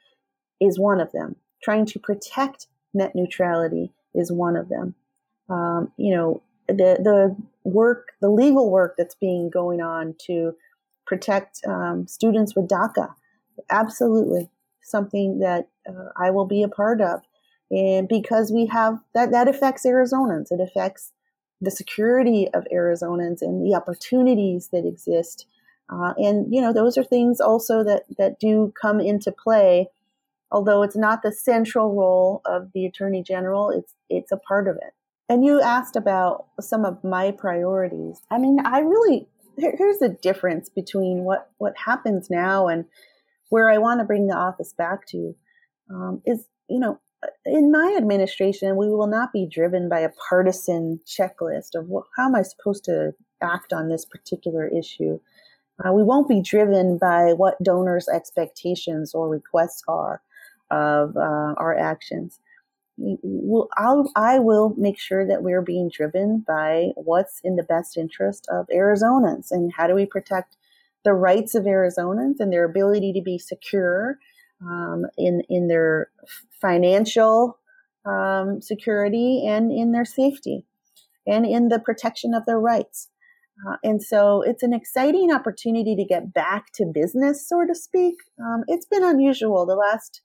is 0.62 0.78
one 0.78 1.00
of 1.02 1.12
them. 1.12 1.36
Trying 1.64 1.86
to 1.88 2.00
protect 2.00 2.68
net 2.94 3.14
neutrality 3.16 3.92
is 4.14 4.32
one 4.32 4.56
of 4.56 4.70
them. 4.70 4.96
Um, 5.50 5.92
you 5.98 6.16
know, 6.16 6.42
the 6.68 6.98
the 7.04 7.36
work, 7.64 8.10
the 8.22 8.30
legal 8.30 8.70
work 8.70 8.96
that's 8.98 9.16
being 9.16 9.50
going 9.50 9.82
on 9.82 10.16
to 10.28 10.54
protect 11.06 11.60
um, 11.68 12.08
students 12.08 12.56
with 12.56 12.68
DACA. 12.68 13.14
Absolutely, 13.70 14.50
something 14.84 15.40
that 15.40 15.68
uh, 15.88 16.10
I 16.18 16.30
will 16.30 16.46
be 16.46 16.64
a 16.64 16.70
part 16.70 17.02
of, 17.02 17.22
and 17.72 18.08
because 18.08 18.52
we 18.52 18.68
have 18.68 19.00
that, 19.14 19.32
that 19.32 19.48
affects 19.48 19.86
Arizonans. 19.86 20.52
It 20.52 20.62
affects 20.62 21.12
the 21.62 21.72
security 21.72 22.48
of 22.54 22.66
Arizonans 22.74 23.42
and 23.42 23.66
the 23.66 23.76
opportunities 23.76 24.70
that 24.72 24.86
exist. 24.86 25.46
Uh, 25.92 26.14
and 26.18 26.54
you 26.54 26.62
know, 26.62 26.72
those 26.72 26.98
are 26.98 27.04
things 27.04 27.42
also 27.42 27.84
that 27.84 28.04
that 28.18 28.40
do 28.40 28.74
come 28.80 29.00
into 29.00 29.32
play. 29.32 29.90
Although 30.52 30.84
it's 30.84 30.98
not 30.98 31.22
the 31.22 31.32
central 31.32 31.94
role 31.96 32.42
of 32.46 32.72
the 32.74 32.86
attorney 32.86 33.24
general, 33.24 33.70
it's 33.70 33.94
it's 34.10 34.32
a 34.32 34.38
part 34.38 34.68
of 34.68 34.76
it. 34.78 34.94
And 35.28 35.46
you 35.46 35.62
asked 35.62 35.96
about 35.96 36.48
some 36.60 36.86
of 36.86 37.04
my 37.04 37.32
priorities. 37.32 38.22
I 38.32 38.40
mean, 38.40 38.60
I 38.66 38.80
really 38.80 39.28
here's 39.58 40.00
the 40.00 40.18
difference 40.22 40.70
between 40.70 41.24
what 41.24 41.52
what 41.58 41.74
happens 41.86 42.30
now 42.30 42.68
and 42.68 42.86
where 43.50 43.70
I 43.70 43.78
want 43.78 44.00
to 44.00 44.06
bring 44.06 44.28
the 44.28 44.36
office 44.36 44.74
back 44.74 45.06
to 45.08 45.36
um, 45.90 46.22
is 46.26 46.46
you 46.68 46.80
know 46.80 47.00
in 47.46 47.72
my 47.72 47.96
administration 47.98 48.78
we 48.78 48.88
will 48.88 49.08
not 49.08 49.34
be 49.34 49.46
driven 49.46 49.90
by 49.90 50.00
a 50.00 50.12
partisan 50.30 51.00
checklist 51.06 51.76
of 51.76 51.88
what, 51.90 52.06
how 52.16 52.26
am 52.26 52.36
I 52.36 52.42
supposed 52.44 52.86
to 52.86 53.12
act 53.42 53.74
on 53.74 53.90
this 53.90 54.06
particular 54.06 54.68
issue. 54.68 55.20
Uh, 55.84 55.94
we 55.94 56.04
won't 56.04 56.28
be 56.28 56.42
driven 56.42 56.98
by 56.98 57.34
what 57.34 57.62
donors' 57.64 58.10
expectations 58.10 59.14
or 59.14 59.30
requests 59.30 59.82
are 59.88 60.22
of 60.72 61.16
uh, 61.18 61.54
our 61.58 61.78
actions 61.78 62.40
will 63.00 63.70
I'll, 63.78 64.12
I 64.16 64.40
will 64.40 64.74
make 64.78 65.00
sure 65.00 65.26
that 65.26 65.42
we're 65.42 65.62
being 65.62 65.90
driven 65.90 66.44
by 66.46 66.90
what's 66.96 67.40
in 67.44 67.56
the 67.56 67.64
best 67.64 67.98
interest 67.98 68.48
of 68.52 68.68
Arizonans 68.74 69.52
and 69.52 69.72
how 69.76 69.88
do 69.88 69.96
we 69.96 70.06
protect 70.06 70.58
the 71.06 71.14
rights 71.14 71.56
of 71.56 71.64
Arizonans 71.64 72.36
and 72.40 72.52
their 72.52 72.66
ability 72.66 73.14
to 73.14 73.22
be 73.22 73.38
secure 73.38 74.20
um, 74.62 75.06
in 75.18 75.42
in 75.50 75.68
their 75.68 76.10
financial 76.62 77.58
um, 78.06 78.62
security 78.62 79.46
and 79.48 79.72
in 79.72 79.92
their 79.92 80.06
safety 80.06 80.66
and 81.26 81.46
in 81.46 81.70
the 81.70 81.80
protection 81.80 82.34
of 82.34 82.46
their 82.46 82.60
rights. 82.60 83.10
Uh, 83.68 83.76
and 83.84 84.02
so 84.02 84.42
it's 84.42 84.64
an 84.64 84.74
exciting 84.74 85.32
opportunity 85.34 85.96
to 85.96 86.06
get 86.06 86.34
back 86.34 86.72
to 86.74 86.86
business, 86.86 87.48
so 87.48 87.66
to 87.66 87.76
speak. 87.76 88.16
Um, 88.40 88.64
it's 88.68 88.86
been 88.86 89.04
unusual 89.04 89.66
the 89.66 89.76
last 89.76 90.22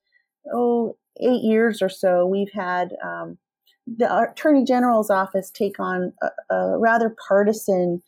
oh 0.52 0.96
eight 1.20 1.42
years 1.42 1.80
or 1.80 1.88
so, 1.88 2.26
we've 2.26 2.52
had 2.52 2.94
um, 3.04 3.38
the 3.86 4.30
Attorney 4.30 4.64
General's 4.64 5.10
office 5.10 5.50
take 5.50 5.78
on 5.78 6.12
a, 6.22 6.54
a 6.54 6.78
rather 6.78 7.14
partisan 7.28 8.02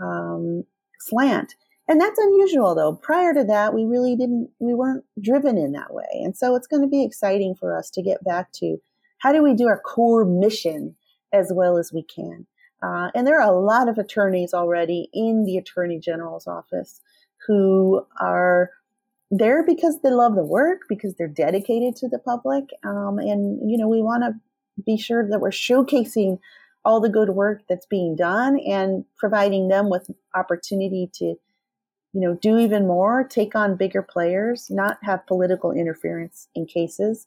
um, 0.00 0.64
slant. 1.00 1.54
And 1.88 2.00
that's 2.00 2.18
unusual, 2.18 2.74
though. 2.74 2.94
Prior 2.94 3.34
to 3.34 3.44
that, 3.44 3.74
we 3.74 3.84
really 3.84 4.14
didn't, 4.16 4.50
we 4.60 4.74
weren't 4.74 5.04
driven 5.20 5.58
in 5.58 5.72
that 5.72 5.92
way. 5.92 6.06
And 6.12 6.36
so 6.36 6.54
it's 6.54 6.68
going 6.68 6.82
to 6.82 6.88
be 6.88 7.04
exciting 7.04 7.54
for 7.58 7.76
us 7.76 7.90
to 7.90 8.02
get 8.02 8.24
back 8.24 8.52
to 8.54 8.78
how 9.18 9.32
do 9.32 9.42
we 9.42 9.54
do 9.54 9.66
our 9.66 9.80
core 9.80 10.24
mission 10.24 10.94
as 11.32 11.50
well 11.54 11.76
as 11.76 11.92
we 11.92 12.02
can. 12.02 12.46
Uh, 12.82 13.10
and 13.14 13.26
there 13.26 13.40
are 13.40 13.48
a 13.48 13.58
lot 13.58 13.88
of 13.88 13.98
attorneys 13.98 14.54
already 14.54 15.08
in 15.12 15.44
the 15.44 15.56
Attorney 15.56 15.98
General's 15.98 16.46
office 16.46 17.00
who 17.46 18.04
are 18.20 18.70
there 19.32 19.64
because 19.64 19.98
they 20.02 20.10
love 20.10 20.34
the 20.34 20.44
work, 20.44 20.82
because 20.88 21.14
they're 21.14 21.26
dedicated 21.26 21.96
to 21.96 22.08
the 22.08 22.18
public. 22.18 22.64
Um, 22.84 23.18
and, 23.18 23.68
you 23.68 23.78
know, 23.78 23.88
we 23.88 24.02
want 24.02 24.22
to 24.22 24.34
be 24.84 24.98
sure 24.98 25.26
that 25.28 25.40
we're 25.40 25.50
showcasing 25.50 26.38
all 26.84 27.00
the 27.00 27.08
good 27.08 27.30
work 27.30 27.62
that's 27.68 27.86
being 27.86 28.14
done 28.14 28.60
and 28.60 29.04
providing 29.16 29.68
them 29.68 29.88
with 29.88 30.10
opportunity 30.34 31.08
to, 31.14 31.24
you 31.24 32.20
know, 32.20 32.34
do 32.42 32.58
even 32.58 32.86
more, 32.86 33.24
take 33.24 33.54
on 33.54 33.76
bigger 33.76 34.02
players, 34.02 34.66
not 34.68 34.98
have 35.02 35.26
political 35.26 35.72
interference 35.72 36.48
in 36.54 36.66
cases. 36.66 37.26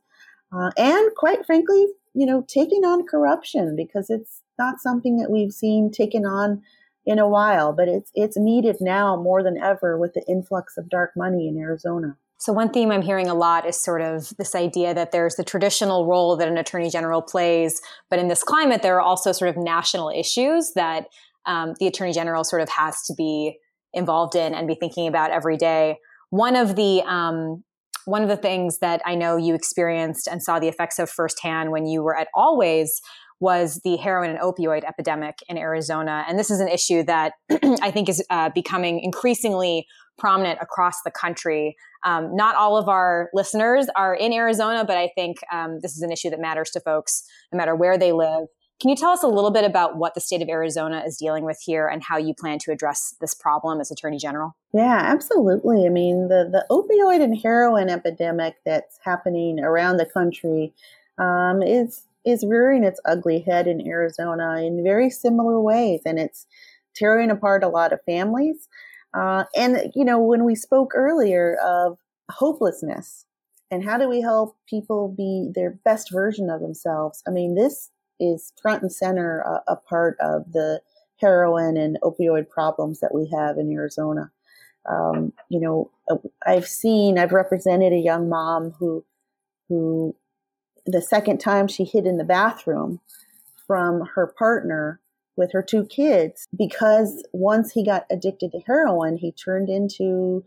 Uh, 0.56 0.70
and 0.78 1.10
quite 1.16 1.44
frankly, 1.46 1.88
you 2.14 2.26
know, 2.26 2.46
taking 2.48 2.86
on 2.86 3.08
corruption 3.08 3.76
because 3.76 4.10
it's 4.10 4.42
not 4.60 4.80
something 4.80 5.18
that 5.18 5.32
we've 5.32 5.52
seen 5.52 5.90
taken 5.92 6.26
on 6.26 6.62
in 7.06 7.20
a 7.20 7.28
while, 7.28 7.74
but 7.74 7.88
it's 7.88 8.12
it's 8.16 8.38
needed 8.38 8.78
now 8.82 9.16
more 9.16 9.44
than 9.44 9.58
ever 9.58 9.98
with 9.98 10.14
the 10.14 10.24
influx 10.28 10.78
of 10.78 10.90
dark 10.90 11.12
money 11.16 11.48
in 11.48 11.58
Arizona. 11.58 12.18
So 12.38 12.52
one 12.52 12.70
theme 12.70 12.92
I'm 12.92 13.02
hearing 13.02 13.28
a 13.28 13.34
lot 13.34 13.66
is 13.66 13.82
sort 13.82 14.02
of 14.02 14.34
this 14.38 14.56
idea 14.56 14.94
that 14.94 15.12
there's 15.12 15.36
the 15.36 15.44
traditional 15.44 16.06
role 16.06 16.36
that 16.36 16.48
an 16.48 16.58
attorney 16.58 16.90
general 16.90 17.22
plays, 17.22 17.82
but 18.10 18.20
in 18.20 18.28
this 18.28 18.44
climate, 18.44 18.82
there 18.82 18.96
are 18.96 19.02
also 19.02 19.32
sort 19.32 19.50
of 19.50 19.64
national 19.64 20.10
issues 20.10 20.74
that 20.76 21.06
um, 21.46 21.76
the 21.80 21.88
attorney 21.88 22.12
general 22.12 22.44
sort 22.44 22.62
of 22.62 22.70
has 22.70 23.04
to 23.04 23.14
be 23.16 23.58
involved 23.94 24.36
in 24.36 24.54
and 24.54 24.68
be 24.68 24.76
thinking 24.76 25.08
about 25.08 25.32
every 25.32 25.58
day. 25.58 25.98
One 26.30 26.56
of 26.56 26.76
the 26.76 27.02
um, 27.08 27.64
one 28.06 28.22
of 28.22 28.30
the 28.30 28.38
things 28.38 28.80
that 28.80 29.02
I 29.06 29.16
know 29.16 29.38
you 29.38 29.56
experienced 29.56 30.28
and 30.28 30.44
saw 30.44 30.60
the 30.60 30.68
effects 30.68 31.00
of 31.00 31.10
firsthand 31.10 31.72
when 31.72 31.86
you 31.88 32.04
were 32.04 32.18
at 32.18 32.28
Always 32.36 33.02
was 33.46 33.80
the 33.84 33.96
heroin 33.96 34.32
and 34.32 34.40
opioid 34.40 34.84
epidemic 34.84 35.36
in 35.48 35.56
Arizona. 35.56 36.26
And 36.28 36.40
this 36.40 36.50
is 36.50 36.60
an 36.60 36.68
issue 36.68 37.04
that 37.04 37.34
I 37.52 37.92
think 37.92 38.10
is 38.10 38.26
uh, 38.32 38.50
becoming 38.50 39.00
increasingly 39.02 39.86
prominent 40.18 40.58
across 40.64 41.04
the 41.06 41.12
country. 41.12 41.76
Um, 42.04 42.36
not 42.36 42.56
all 42.56 42.76
of 42.76 42.90
our 42.90 43.30
listeners 43.36 43.86
are 43.96 44.16
in 44.16 44.34
Arizona, 44.34 44.84
but 44.84 44.98
I 44.98 45.12
think 45.14 45.38
um, 45.54 45.80
this 45.84 45.96
is 45.96 46.02
an 46.02 46.12
issue 46.12 46.32
that 46.32 46.40
matters 46.40 46.72
to 46.72 46.80
folks 46.80 47.24
no 47.54 47.58
matter 47.58 47.76
where 47.76 48.00
they 48.00 48.14
live. 48.14 48.48
Can 48.82 48.90
you 48.90 48.96
tell 48.96 49.12
us 49.12 49.22
a 49.22 49.28
little 49.28 49.52
bit 49.52 49.64
about 49.64 49.98
what 49.98 50.16
the 50.16 50.22
state 50.22 50.42
of 50.42 50.50
Arizona 50.50 51.04
is 51.06 51.18
dealing 51.18 51.46
with 51.46 51.62
here 51.64 51.88
and 51.88 52.04
how 52.04 52.18
you 52.18 52.34
plan 52.34 52.58
to 52.60 52.72
address 52.72 53.14
this 53.22 53.36
problem 53.36 53.80
as 53.80 53.92
Attorney 53.92 54.18
General? 54.18 54.56
Yeah, 54.74 55.02
absolutely. 55.04 55.86
I 55.86 55.90
mean, 55.90 56.30
the, 56.30 56.50
the 56.52 56.66
opioid 56.72 57.22
and 57.22 57.38
heroin 57.38 57.90
epidemic 57.90 58.56
that's 58.66 58.98
happening 59.04 59.60
around 59.60 59.98
the 59.98 60.06
country 60.08 60.74
um, 61.20 61.62
is 61.62 62.05
is 62.26 62.46
rearing 62.46 62.84
its 62.84 63.00
ugly 63.06 63.40
head 63.40 63.68
in 63.68 63.86
Arizona 63.88 64.62
in 64.62 64.84
very 64.84 65.10
similar 65.10 65.60
ways, 65.62 66.02
and 66.06 66.20
it's 66.20 66.48
tearing 66.96 67.30
apart 67.30 67.64
a 67.64 67.68
lot 67.70 67.94
of 67.94 68.00
families. 68.06 68.68
Uh, 69.14 69.46
and, 69.56 69.92
you 69.96 70.04
know, 70.04 70.20
when 70.20 70.44
we 70.44 70.56
spoke 70.56 70.92
earlier 70.96 71.58
of 71.64 71.98
hopelessness 72.32 73.26
and 73.72 73.84
how 73.84 73.98
do 73.98 74.10
we 74.10 74.22
help 74.22 74.58
people 74.70 75.08
be 75.08 75.52
their 75.54 75.72
best 75.86 76.12
version 76.12 76.50
of 76.50 76.62
themselves, 76.62 77.24
I 77.28 77.32
mean, 77.32 77.56
this 77.56 77.92
is 78.20 78.52
front 78.62 78.82
and 78.82 78.92
center 78.92 79.40
a, 79.42 79.74
a 79.74 79.76
part 79.76 80.18
of 80.20 80.52
the 80.52 80.82
heroin 81.22 81.78
and 81.78 81.98
opioid 82.04 82.50
problems 82.50 83.00
that 83.00 83.14
we 83.14 83.30
have 83.34 83.58
in 83.58 83.72
Arizona. 83.72 84.32
Um, 84.90 85.32
you 85.50 85.60
know, 85.60 85.92
uh, 86.10 86.18
I've 86.46 86.68
seen, 86.68 87.18
I've 87.18 87.32
represented 87.32 87.94
a 87.94 87.98
young 87.98 88.30
mom 88.30 88.72
who, 88.78 89.04
who 89.70 90.16
the 90.86 91.02
second 91.02 91.40
time 91.40 91.68
she 91.68 91.84
hid 91.84 92.06
in 92.06 92.18
the 92.18 92.24
bathroom 92.24 93.00
from 93.68 94.08
her 94.16 94.28
partner 94.28 95.00
with 95.36 95.52
her 95.52 95.62
two 95.62 95.86
kids 95.86 96.48
because 96.58 97.26
once 97.34 97.72
he 97.72 97.84
got 97.84 98.06
addicted 98.10 98.52
to 98.52 98.60
heroin, 98.66 99.18
he 99.18 99.32
turned 99.32 99.70
into, 99.70 100.44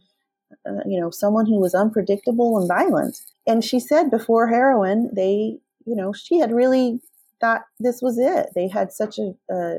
uh, 0.67 0.81
you 0.87 0.99
know, 1.01 1.11
someone 1.11 1.47
who 1.47 1.61
was 1.61 1.75
unpredictable 1.75 2.59
and 2.59 2.69
violent. 2.69 3.19
And 3.47 3.65
she 3.65 3.81
said 3.81 4.11
before 4.11 4.49
heroin, 4.49 5.11
they, 5.15 5.59
you 5.85 5.97
know, 5.97 6.13
she 6.13 6.39
had 6.39 6.53
really 6.53 7.01
thought 7.41 7.63
this 7.79 8.01
was 8.01 8.19
it. 8.19 8.51
They 8.55 8.69
had 8.69 8.93
such 8.93 9.19
a, 9.19 9.35
a, 9.51 9.79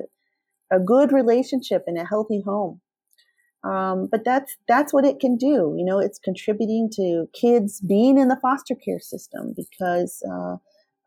a 0.71 0.79
good 0.79 1.11
relationship 1.11 1.85
in 1.87 1.97
a 1.97 2.05
healthy 2.05 2.41
home. 2.41 2.81
Um, 3.63 4.07
but 4.09 4.23
that's 4.23 4.55
that's 4.67 4.93
what 4.93 5.05
it 5.05 5.19
can 5.19 5.35
do. 5.35 5.75
You 5.77 5.83
know, 5.83 5.99
it's 5.99 6.19
contributing 6.19 6.89
to 6.93 7.27
kids 7.33 7.81
being 7.81 8.17
in 8.17 8.29
the 8.29 8.39
foster 8.41 8.75
care 8.75 8.99
system 8.99 9.53
because 9.55 10.23
uh, 10.29 10.57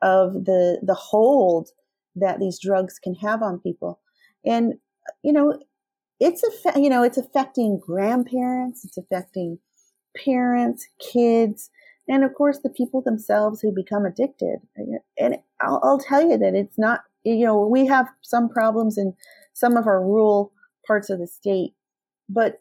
of 0.02 0.44
the 0.44 0.80
the 0.82 0.94
hold 0.94 1.70
that 2.16 2.38
these 2.38 2.58
drugs 2.60 2.98
can 2.98 3.14
have 3.14 3.42
on 3.42 3.58
people. 3.58 4.00
And, 4.44 4.74
you 5.22 5.32
know, 5.32 5.58
it's, 6.20 6.44
a, 6.44 6.80
you 6.80 6.88
know, 6.88 7.02
it's 7.02 7.18
affecting 7.18 7.80
grandparents, 7.84 8.84
it's 8.84 8.98
affecting 8.98 9.58
parents, 10.24 10.86
kids, 11.00 11.70
and 12.08 12.24
of 12.24 12.34
course 12.34 12.58
the 12.62 12.68
people 12.70 13.00
themselves 13.00 13.60
who 13.60 13.72
become 13.72 14.04
addicted. 14.04 14.58
And 15.18 15.36
I'll, 15.60 15.80
I'll 15.82 15.98
tell 15.98 16.22
you 16.22 16.36
that 16.38 16.54
it's 16.54 16.78
not, 16.78 17.00
you 17.24 17.46
know, 17.46 17.66
we 17.66 17.86
have 17.86 18.08
some 18.20 18.48
problems 18.48 18.98
in 18.98 19.14
some 19.54 19.76
of 19.76 19.86
our 19.86 20.04
rural 20.04 20.52
parts 20.86 21.10
of 21.10 21.18
the 21.18 21.26
state, 21.26 21.72
but 22.33 22.61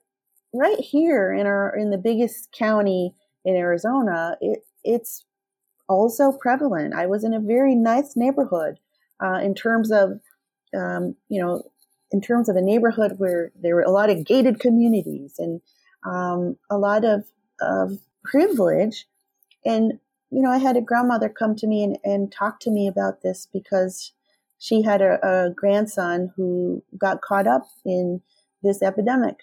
right 0.53 0.79
here 0.79 1.33
in 1.33 1.45
our, 1.45 1.75
in 1.75 1.89
the 1.89 1.97
biggest 1.97 2.51
county 2.51 3.13
in 3.45 3.55
Arizona, 3.55 4.37
it, 4.41 4.59
it's 4.83 5.25
also 5.87 6.31
prevalent. 6.31 6.93
I 6.93 7.05
was 7.05 7.23
in 7.23 7.33
a 7.33 7.39
very 7.39 7.75
nice 7.75 8.15
neighborhood 8.15 8.79
uh, 9.23 9.39
in 9.41 9.55
terms 9.55 9.91
of, 9.91 10.19
um, 10.75 11.15
you 11.29 11.41
know, 11.41 11.63
in 12.11 12.21
terms 12.21 12.49
of 12.49 12.55
a 12.55 12.61
neighborhood 12.61 13.13
where 13.17 13.51
there 13.61 13.75
were 13.75 13.81
a 13.81 13.91
lot 13.91 14.09
of 14.09 14.25
gated 14.25 14.59
communities 14.59 15.35
and 15.37 15.61
um, 16.05 16.57
a 16.69 16.77
lot 16.77 17.05
of, 17.05 17.25
of 17.61 17.99
privilege. 18.23 19.05
And, 19.65 19.99
you 20.31 20.41
know, 20.41 20.51
I 20.51 20.57
had 20.57 20.75
a 20.75 20.81
grandmother 20.81 21.29
come 21.29 21.55
to 21.57 21.67
me 21.67 21.83
and, 21.83 21.97
and 22.03 22.31
talk 22.31 22.59
to 22.61 22.71
me 22.71 22.87
about 22.87 23.21
this 23.21 23.47
because 23.51 24.11
she 24.59 24.81
had 24.81 25.01
a, 25.01 25.19
a 25.25 25.49
grandson 25.51 26.31
who 26.35 26.83
got 26.97 27.21
caught 27.21 27.47
up 27.47 27.63
in 27.85 28.21
this 28.63 28.81
epidemic. 28.81 29.37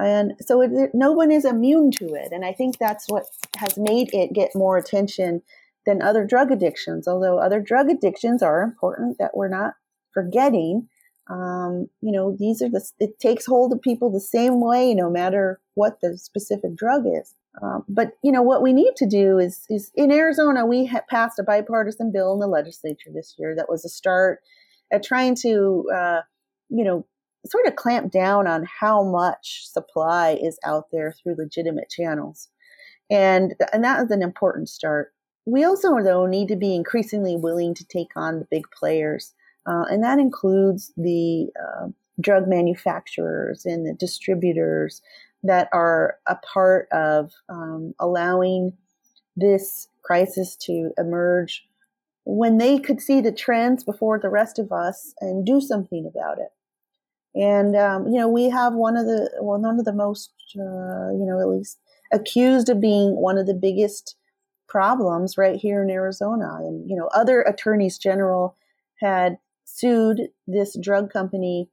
And 0.00 0.34
so 0.40 0.60
it, 0.62 0.90
no 0.94 1.12
one 1.12 1.30
is 1.30 1.44
immune 1.44 1.90
to 1.92 2.14
it. 2.14 2.32
And 2.32 2.44
I 2.44 2.52
think 2.52 2.78
that's 2.78 3.06
what 3.08 3.24
has 3.56 3.76
made 3.76 4.12
it 4.14 4.32
get 4.32 4.50
more 4.54 4.76
attention 4.76 5.42
than 5.86 6.02
other 6.02 6.24
drug 6.24 6.50
addictions, 6.50 7.08
although 7.08 7.38
other 7.38 7.60
drug 7.60 7.90
addictions 7.90 8.42
are 8.42 8.62
important 8.62 9.18
that 9.18 9.36
we're 9.36 9.48
not 9.48 9.74
forgetting. 10.12 10.88
Um, 11.28 11.88
you 12.00 12.12
know, 12.12 12.36
these 12.38 12.60
are 12.60 12.68
the, 12.68 12.84
it 12.98 13.20
takes 13.20 13.46
hold 13.46 13.72
of 13.72 13.80
people 13.80 14.10
the 14.10 14.20
same 14.20 14.60
way, 14.60 14.94
no 14.94 15.10
matter 15.10 15.60
what 15.74 16.00
the 16.00 16.18
specific 16.18 16.74
drug 16.76 17.04
is. 17.06 17.34
Um, 17.62 17.84
but 17.88 18.12
you 18.22 18.30
know 18.30 18.42
what 18.42 18.62
we 18.62 18.72
need 18.72 18.94
to 18.96 19.06
do 19.06 19.38
is 19.38 19.66
is 19.68 19.90
in 19.96 20.12
Arizona 20.12 20.64
we 20.64 20.88
passed 21.08 21.38
a 21.38 21.42
bipartisan 21.42 22.12
bill 22.12 22.32
in 22.32 22.38
the 22.38 22.46
legislature 22.46 23.10
this 23.12 23.34
year 23.38 23.56
that 23.56 23.68
was 23.68 23.84
a 23.84 23.88
start 23.88 24.40
at 24.92 25.02
trying 25.02 25.34
to 25.42 25.84
uh, 25.92 26.20
you 26.68 26.84
know 26.84 27.04
sort 27.46 27.66
of 27.66 27.76
clamp 27.76 28.12
down 28.12 28.46
on 28.46 28.66
how 28.80 29.02
much 29.02 29.66
supply 29.66 30.38
is 30.40 30.58
out 30.64 30.86
there 30.92 31.12
through 31.12 31.36
legitimate 31.38 31.90
channels, 31.90 32.48
and 33.10 33.54
and 33.72 33.84
that 33.84 34.04
is 34.04 34.10
an 34.10 34.22
important 34.22 34.68
start. 34.68 35.12
We 35.46 35.64
also, 35.64 36.02
though, 36.02 36.26
need 36.26 36.48
to 36.48 36.56
be 36.56 36.74
increasingly 36.74 37.36
willing 37.36 37.74
to 37.74 37.84
take 37.84 38.16
on 38.16 38.38
the 38.38 38.46
big 38.50 38.64
players, 38.70 39.34
uh, 39.66 39.84
and 39.90 40.02
that 40.04 40.18
includes 40.18 40.92
the 40.96 41.48
uh, 41.58 41.88
drug 42.20 42.46
manufacturers 42.46 43.64
and 43.64 43.86
the 43.86 43.94
distributors 43.94 45.00
that 45.42 45.68
are 45.72 46.18
a 46.26 46.36
part 46.36 46.88
of 46.92 47.32
um, 47.48 47.94
allowing 47.98 48.76
this 49.36 49.88
crisis 50.02 50.56
to 50.56 50.90
emerge 50.98 51.66
when 52.24 52.58
they 52.58 52.78
could 52.78 53.00
see 53.00 53.20
the 53.20 53.32
trends 53.32 53.82
before 53.82 54.18
the 54.18 54.28
rest 54.28 54.58
of 54.58 54.70
us 54.70 55.14
and 55.20 55.46
do 55.46 55.60
something 55.60 56.06
about 56.06 56.38
it. 56.38 56.50
And 57.34 57.76
um, 57.76 58.08
you 58.08 58.18
know, 58.18 58.28
we 58.28 58.50
have 58.50 58.74
one 58.74 58.96
of 58.96 59.06
the 59.06 59.30
well, 59.40 59.60
one 59.60 59.78
of 59.78 59.84
the 59.84 59.92
most, 59.92 60.30
uh, 60.56 61.10
you 61.12 61.24
know, 61.26 61.40
at 61.40 61.48
least 61.48 61.78
accused 62.12 62.68
of 62.68 62.80
being 62.80 63.16
one 63.16 63.38
of 63.38 63.46
the 63.46 63.54
biggest 63.54 64.16
problems 64.68 65.36
right 65.36 65.56
here 65.56 65.82
in 65.82 65.90
Arizona. 65.90 66.56
And, 66.60 66.88
you 66.88 66.96
know, 66.96 67.08
other 67.14 67.42
attorneys 67.42 67.98
general 67.98 68.56
had 69.00 69.38
sued 69.64 70.28
this 70.46 70.76
drug 70.80 71.12
company 71.12 71.68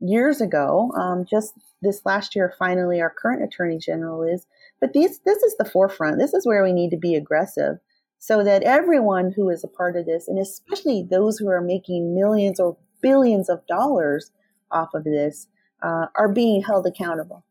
years 0.00 0.40
ago. 0.40 0.90
Um, 0.98 1.24
just 1.28 1.54
this 1.82 2.02
last 2.04 2.34
year, 2.34 2.54
finally, 2.58 3.00
our 3.00 3.14
current 3.16 3.42
attorney 3.42 3.78
general 3.78 4.22
is. 4.22 4.46
But 4.80 4.92
these, 4.94 5.20
this 5.20 5.42
is 5.42 5.56
the 5.58 5.64
forefront. 5.64 6.18
This 6.18 6.34
is 6.34 6.46
where 6.46 6.64
we 6.64 6.72
need 6.72 6.90
to 6.90 6.96
be 6.96 7.14
aggressive 7.14 7.78
so 8.18 8.44
that 8.44 8.62
everyone 8.62 9.32
who 9.34 9.48
is 9.48 9.64
a 9.64 9.68
part 9.68 9.96
of 9.96 10.06
this, 10.06 10.28
and 10.28 10.38
especially 10.38 11.06
those 11.10 11.38
who 11.38 11.48
are 11.48 11.62
making 11.62 12.14
millions 12.14 12.60
or 12.60 12.76
billions 13.00 13.48
of 13.48 13.66
dollars 13.66 14.30
off 14.72 14.94
of 14.94 15.04
this, 15.04 15.46
uh, 15.82 16.06
are 16.16 16.32
being 16.32 16.62
held 16.62 16.86
accountable. 16.86 17.44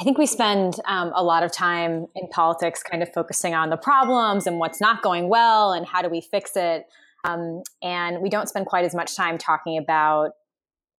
I 0.00 0.04
think 0.04 0.18
we 0.18 0.26
spend 0.26 0.74
um, 0.86 1.12
a 1.14 1.22
lot 1.22 1.42
of 1.42 1.52
time 1.52 2.06
in 2.16 2.26
politics 2.28 2.82
kind 2.82 3.02
of 3.02 3.12
focusing 3.12 3.54
on 3.54 3.70
the 3.70 3.76
problems 3.76 4.46
and 4.46 4.58
what's 4.58 4.80
not 4.80 5.02
going 5.02 5.28
well 5.28 5.72
and 5.72 5.86
how 5.86 6.02
do 6.02 6.08
we 6.08 6.20
fix 6.20 6.52
it. 6.56 6.86
Um, 7.24 7.62
and 7.82 8.20
we 8.20 8.28
don't 8.28 8.48
spend 8.48 8.66
quite 8.66 8.84
as 8.84 8.94
much 8.94 9.14
time 9.14 9.38
talking 9.38 9.78
about 9.78 10.32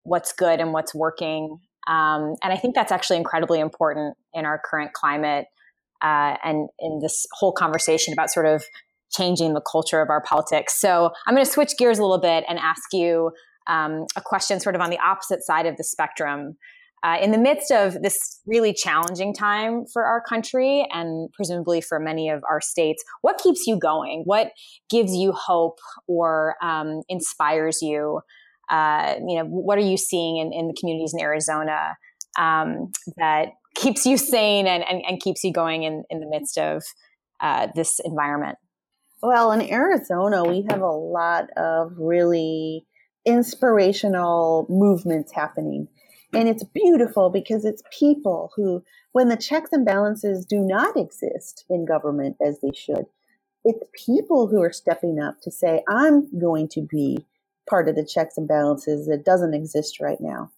what's 0.04 0.32
good 0.32 0.60
and 0.60 0.72
what's 0.72 0.96
working. 0.96 1.60
Um, 1.88 2.36
and 2.42 2.54
I 2.54 2.56
think 2.56 2.76
that's 2.76 2.92
actually 2.92 3.18
incredibly 3.18 3.60
important 3.60 4.16
in 4.34 4.46
our 4.46 4.62
current 4.64 4.94
climate 4.94 5.48
uh, 6.02 6.38
and 6.44 6.70
in 6.80 7.00
this 7.02 7.26
whole 7.34 7.52
conversation 7.52 8.14
about 8.14 8.30
sort 8.30 8.46
of 8.46 8.64
changing 9.12 9.54
the 9.54 9.62
culture 9.62 10.02
of 10.02 10.10
our 10.10 10.22
politics. 10.22 10.80
So 10.80 11.12
I'm 11.28 11.36
going 11.36 11.46
to 11.46 11.52
switch 11.52 11.78
gears 11.78 12.00
a 12.00 12.02
little 12.02 12.20
bit 12.20 12.46
and 12.48 12.58
ask 12.58 12.94
you 12.94 13.32
um, 13.68 14.06
a 14.16 14.22
question 14.22 14.60
sort 14.60 14.76
of 14.76 14.82
on 14.82 14.90
the 14.90 15.00
opposite 15.00 15.44
side 15.44 15.66
of 15.66 15.78
the 15.78 15.84
spectrum 15.84 16.58
uh, 17.04 17.18
in 17.22 17.32
the 17.32 17.38
midst 17.38 17.70
of 17.70 18.02
this 18.02 18.40
really 18.46 18.74
challenging 18.74 19.34
time 19.34 19.84
for 19.92 20.06
our 20.06 20.22
country 20.22 20.88
and 20.92 21.30
presumably 21.34 21.82
for 21.82 22.00
many 22.00 22.30
of 22.30 22.42
our 22.50 22.62
states, 22.62 23.04
what 23.22 23.38
keeps 23.38 23.68
you 23.68 23.78
going? 23.78 24.22
What 24.24 24.52
gives 24.90 25.14
you 25.14 25.34
hope 25.34 25.80
or 26.08 26.56
um, 26.64 27.02
inspires 27.10 27.82
you? 27.82 28.22
Uh, 28.70 29.16
you 29.28 29.38
know, 29.38 29.44
what 29.46 29.78
are 29.78 29.82
you 29.82 29.98
seeing 29.98 30.38
in, 30.38 30.54
in 30.54 30.70
the 30.70 30.74
communities 30.80 31.14
in 31.14 31.20
Arizona 31.20 31.98
um, 32.40 32.92
that 33.18 33.50
keeps 33.76 34.06
you 34.06 34.16
sane 34.16 34.66
and, 34.66 34.84
and, 34.90 35.04
and, 35.06 35.20
keeps 35.20 35.44
you 35.44 35.52
going 35.52 35.84
in, 35.84 36.04
in 36.10 36.22
the 36.22 36.28
midst 36.28 36.58
of 36.58 36.82
uh, 37.42 37.68
this 37.76 38.00
environment? 38.06 38.58
Well, 39.22 39.52
in 39.52 39.62
Arizona, 39.62 40.46
we 40.46 40.66
have 40.70 40.82
a 40.82 40.88
lot 40.88 41.50
of 41.58 41.92
really 41.98 42.86
inspirational 43.26 44.66
movements 44.70 45.32
happening. 45.32 45.88
And 46.34 46.50
it's 46.50 46.64
beautiful 46.64 47.30
because 47.30 47.64
it's 47.64 47.84
people 47.98 48.52
who, 48.56 48.84
when 49.12 49.30
the 49.30 49.38
checks 49.38 49.70
and 49.72 49.86
balances 49.86 50.46
do 50.46 50.60
not 50.60 50.98
exist 50.98 51.66
in 51.70 51.86
government 51.86 52.38
as 52.46 52.60
they 52.62 52.72
should, 52.74 53.06
it's 53.64 53.88
people 54.06 54.48
who 54.48 54.62
are 54.62 54.74
stepping 54.74 55.20
up 55.20 55.40
to 55.42 55.52
say, 55.52 55.84
I'm 55.88 56.28
going 56.40 56.68
to 56.70 56.82
be 56.82 57.26
part 57.70 57.88
of 57.88 57.96
the 57.96 58.06
checks 58.06 58.38
and 58.38 58.48
balances 58.48 59.08
that 59.08 59.24
doesn't 59.24 59.54
exist 59.54 60.00
right 60.02 60.20
now. 60.20 60.52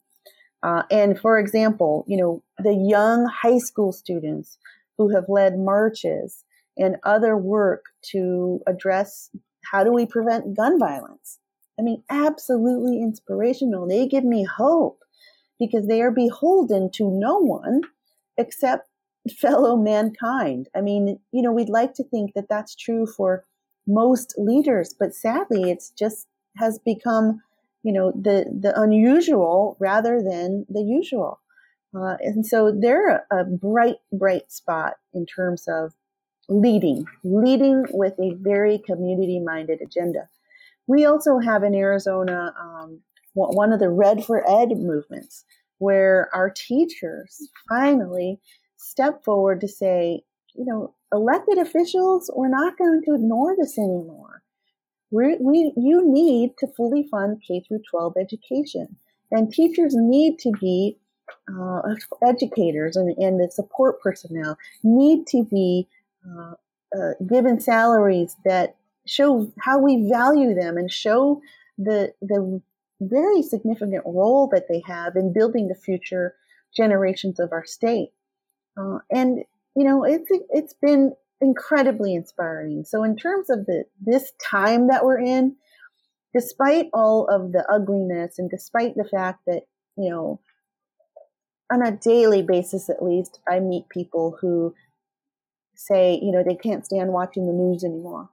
Uh, 0.64 0.84
and 0.90 1.20
for 1.20 1.38
example, 1.38 2.06
you 2.08 2.18
know, 2.18 2.42
the 2.58 2.74
young 2.74 3.26
high 3.28 3.60
school 3.60 3.92
students 3.92 4.58
who 4.98 5.14
have 5.14 5.26
led 5.28 5.60
marches 5.60 6.44
and 6.78 6.96
other 7.04 7.38
work 7.38 7.86
to 8.02 8.60
address 8.66 9.30
how 9.72 9.84
do 9.84 9.92
we 9.92 10.06
prevent 10.06 10.56
gun 10.56 10.80
violence. 10.80 11.40
I 11.80 11.82
mean, 11.82 12.04
absolutely 12.10 13.02
inspirational. 13.02 13.88
They 13.88 14.08
give 14.08 14.24
me 14.24 14.44
hope 14.44 15.00
because 15.60 15.88
they 15.88 16.02
are 16.02 16.12
beholden 16.12 16.90
to 16.92 17.10
no 17.10 17.38
one 17.40 17.82
except 18.38 18.90
fellow 19.38 19.76
mankind. 19.76 20.70
I 20.76 20.82
mean, 20.82 21.20
you 21.32 21.42
know, 21.42 21.52
we'd 21.52 21.70
like 21.70 21.94
to 21.96 22.04
think 22.04 22.34
that 22.34 22.50
that's 22.50 22.76
true 22.76 23.06
for 23.06 23.46
most 23.88 24.36
leaders, 24.38 24.96
but 24.98 25.14
sadly, 25.14 25.70
it's 25.70 25.92
just 25.92 26.28
has 26.58 26.80
become, 26.80 27.42
you 27.84 27.92
know, 27.92 28.12
the 28.12 28.46
the 28.60 28.80
unusual 28.80 29.78
rather 29.80 30.22
than 30.22 30.66
the 30.70 30.82
usual. 30.82 31.40
Uh, 31.96 32.18
and 32.20 32.46
so 32.46 32.72
they're 32.72 33.26
a, 33.32 33.42
a 33.42 33.44
bright, 33.46 33.98
bright 34.12 34.52
spot 34.52 34.96
in 35.14 35.26
terms 35.26 35.66
of 35.68 35.94
leading, 36.50 37.06
leading 37.24 37.86
with 37.92 38.14
a 38.20 38.36
very 38.42 38.78
community 38.78 39.40
minded 39.40 39.82
agenda. 39.82 40.28
We 40.88 41.06
also 41.06 41.40
have 41.40 41.64
in 41.64 41.76
Arizona 41.76 42.54
um, 42.60 43.02
one 43.34 43.74
of 43.74 43.80
the 43.80 43.90
Red 43.90 44.24
for 44.24 44.50
Ed 44.50 44.78
movements 44.78 45.44
where 45.78 46.30
our 46.34 46.50
teachers 46.50 47.50
finally 47.68 48.40
step 48.78 49.24
forward 49.24 49.60
to 49.62 49.68
say, 49.68 50.22
you 50.54 50.66
know, 50.66 50.94
elected 51.12 51.58
officials, 51.58 52.32
we're 52.36 52.48
not 52.48 52.78
going 52.78 53.02
to 53.06 53.16
ignore 53.16 53.56
this 53.58 53.78
anymore. 53.78 54.42
we 55.12 55.38
we, 55.40 55.74
you 55.76 56.02
need 56.06 56.52
to 56.60 56.68
fully 56.68 57.08
fund 57.10 57.42
K 57.46 57.62
through 57.62 57.82
12 57.90 58.16
education, 58.20 58.96
and 59.32 59.52
teachers 59.52 59.96
need 59.96 60.40
to 60.40 60.52
be 60.60 60.98
uh, 61.52 61.82
educators 62.26 62.96
and, 62.96 63.16
and 63.18 63.40
the 63.40 63.50
support 63.52 64.00
personnel 64.02 64.58
need 64.84 65.28
to 65.28 65.44
be 65.44 65.88
uh, 66.28 66.54
uh, 66.98 67.12
given 67.28 67.60
salaries 67.60 68.36
that 68.46 68.76
show 69.06 69.52
how 69.60 69.80
we 69.80 70.10
value 70.10 70.54
them 70.54 70.78
and 70.78 70.92
show 70.92 71.42
the 71.78 72.14
the 72.22 72.62
very 73.02 73.42
significant 73.42 74.04
role 74.06 74.48
that 74.52 74.68
they 74.70 74.82
have 74.86 75.16
in 75.16 75.34
building 75.34 75.68
the 75.68 75.76
future 75.76 76.36
generations 76.76 77.40
of 77.40 77.52
our 77.52 77.66
state. 77.66 78.12
Uh, 78.78 79.00
and 79.12 79.40
you 79.76 79.84
know, 79.84 80.04
it's 80.04 80.30
it's 80.50 80.74
been 80.82 81.14
incredibly 81.42 82.16
inspiring. 82.16 82.84
So 82.86 83.04
in 83.04 83.16
terms 83.16 83.50
of 83.50 83.66
the 83.66 83.86
this 84.02 84.32
time 84.42 84.88
that 84.88 85.04
we're 85.04 85.20
in, 85.20 85.56
despite 86.36 86.90
all 86.94 87.28
of 87.28 87.54
the 87.54 87.66
ugliness 87.72 88.38
and 88.38 88.50
despite 88.50 88.96
the 88.96 89.06
fact 89.06 89.40
that 89.48 89.64
you 89.98 90.10
know 90.10 90.40
on 91.72 91.82
a 91.82 91.92
daily 91.92 92.44
basis 92.44 92.90
at 92.90 93.02
least 93.02 93.40
i 93.48 93.60
meet 93.60 93.88
people 93.90 94.38
who 94.42 94.76
say 95.76 96.20
you 96.22 96.32
know 96.32 96.44
they 96.44 96.56
can't 96.56 96.86
stand 96.86 97.12
watching 97.12 97.48
the 97.48 97.54
news 97.54 97.84
anymore 97.84 98.30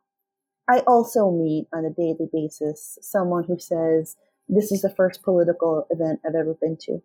i 0.73 0.79
also 0.81 1.31
meet 1.31 1.67
on 1.73 1.85
a 1.85 1.91
daily 1.91 2.29
basis 2.33 2.99
someone 3.01 3.45
who 3.45 3.59
says 3.59 4.17
this 4.49 4.73
is 4.73 4.83
the 4.83 4.95
first 4.97 5.23
political 5.23 5.87
event 5.91 6.21
i've 6.27 6.35
ever 6.35 6.55
been 6.55 6.77
to 6.77 7.03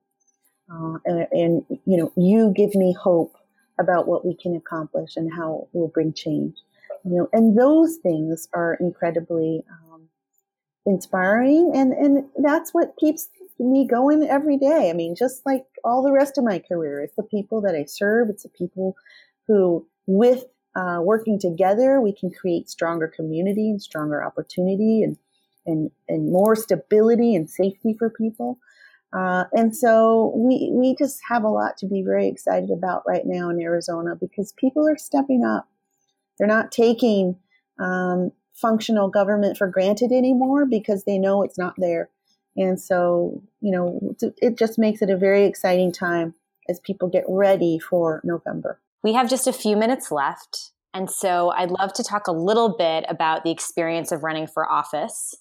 uh, 0.72 0.98
and, 1.06 1.28
and 1.32 1.66
you 1.86 1.98
know 1.98 2.12
you 2.18 2.54
give 2.56 2.76
me 2.76 2.94
hope 2.94 3.38
about 3.80 4.08
what 4.08 4.26
we 4.26 4.36
can 4.36 4.56
accomplish 4.56 5.16
and 5.16 5.32
how 5.34 5.68
we'll 5.74 5.88
bring 5.88 6.14
change. 6.14 6.56
You 7.04 7.18
know, 7.18 7.30
and 7.32 7.58
those 7.58 7.98
things 7.98 8.48
are 8.54 8.76
incredibly 8.80 9.64
um, 9.72 10.10
inspiring, 10.86 11.72
and 11.74 11.94
and 11.94 12.26
that's 12.44 12.74
what 12.74 12.96
keeps 13.00 13.30
me 13.60 13.88
going 13.88 14.28
every 14.28 14.58
day. 14.58 14.90
I 14.90 14.94
mean, 14.94 15.16
just 15.16 15.46
like 15.46 15.66
all 15.84 16.04
the 16.04 16.12
rest 16.12 16.38
of 16.38 16.44
my 16.44 16.60
career, 16.60 17.02
it's 17.02 17.16
the 17.16 17.24
people 17.24 17.62
that 17.62 17.76
I 17.76 17.86
serve. 17.86 18.30
It's 18.30 18.44
the 18.44 18.50
people 18.50 18.96
who, 19.48 19.88
with 20.06 20.46
uh, 20.78 21.00
working 21.02 21.40
together, 21.40 22.00
we 22.00 22.14
can 22.14 22.30
create 22.30 22.70
stronger 22.70 23.08
community 23.08 23.70
and 23.72 23.82
stronger 23.82 24.24
opportunity 24.24 25.02
and 25.02 25.18
and 25.66 25.92
and 26.08 26.32
more 26.32 26.56
stability 26.56 27.36
and 27.36 27.50
safety 27.50 27.96
for 27.98 28.10
people. 28.10 28.60
Uh, 29.12 29.46
and 29.54 29.76
so 29.76 30.34
we 30.36 30.70
we 30.72 30.96
just 30.96 31.20
have 31.28 31.44
a 31.44 31.50
lot 31.50 31.78
to 31.78 31.88
be 31.88 32.04
very 32.04 32.28
excited 32.28 32.70
about 32.70 33.04
right 33.08 33.26
now 33.26 33.50
in 33.50 33.60
Arizona 33.60 34.16
because 34.16 34.54
people 34.54 34.88
are 34.88 34.98
stepping 34.98 35.44
up. 35.44 35.68
They're 36.38 36.48
not 36.48 36.72
taking 36.72 37.38
um, 37.80 38.32
functional 38.54 39.10
government 39.10 39.58
for 39.58 39.68
granted 39.68 40.12
anymore 40.12 40.66
because 40.66 41.06
they 41.06 41.18
know 41.18 41.42
it's 41.42 41.58
not 41.58 41.74
there. 41.78 42.10
And 42.56 42.80
so, 42.80 43.42
you 43.62 43.72
know, 43.72 44.16
it 44.42 44.58
just 44.58 44.80
makes 44.80 45.02
it 45.02 45.10
a 45.10 45.18
very 45.18 45.46
exciting 45.46 45.92
time 45.92 46.34
as 46.68 46.80
people 46.80 47.08
get 47.08 47.24
ready 47.28 47.80
for 47.80 48.22
November. 48.24 48.80
We 49.04 49.14
have 49.14 49.30
just 49.30 49.48
a 49.48 49.54
few 49.54 49.78
minutes 49.78 50.12
left. 50.12 50.72
And 50.94 51.10
so 51.10 51.52
I'd 51.52 51.72
love 51.72 51.94
to 51.94 52.04
talk 52.04 52.28
a 52.28 52.32
little 52.32 52.76
bit 52.78 53.06
about 53.08 53.44
the 53.44 53.52
experience 53.52 54.12
of 54.12 54.24
running 54.24 54.48
for 54.48 54.70
office. 54.70 55.36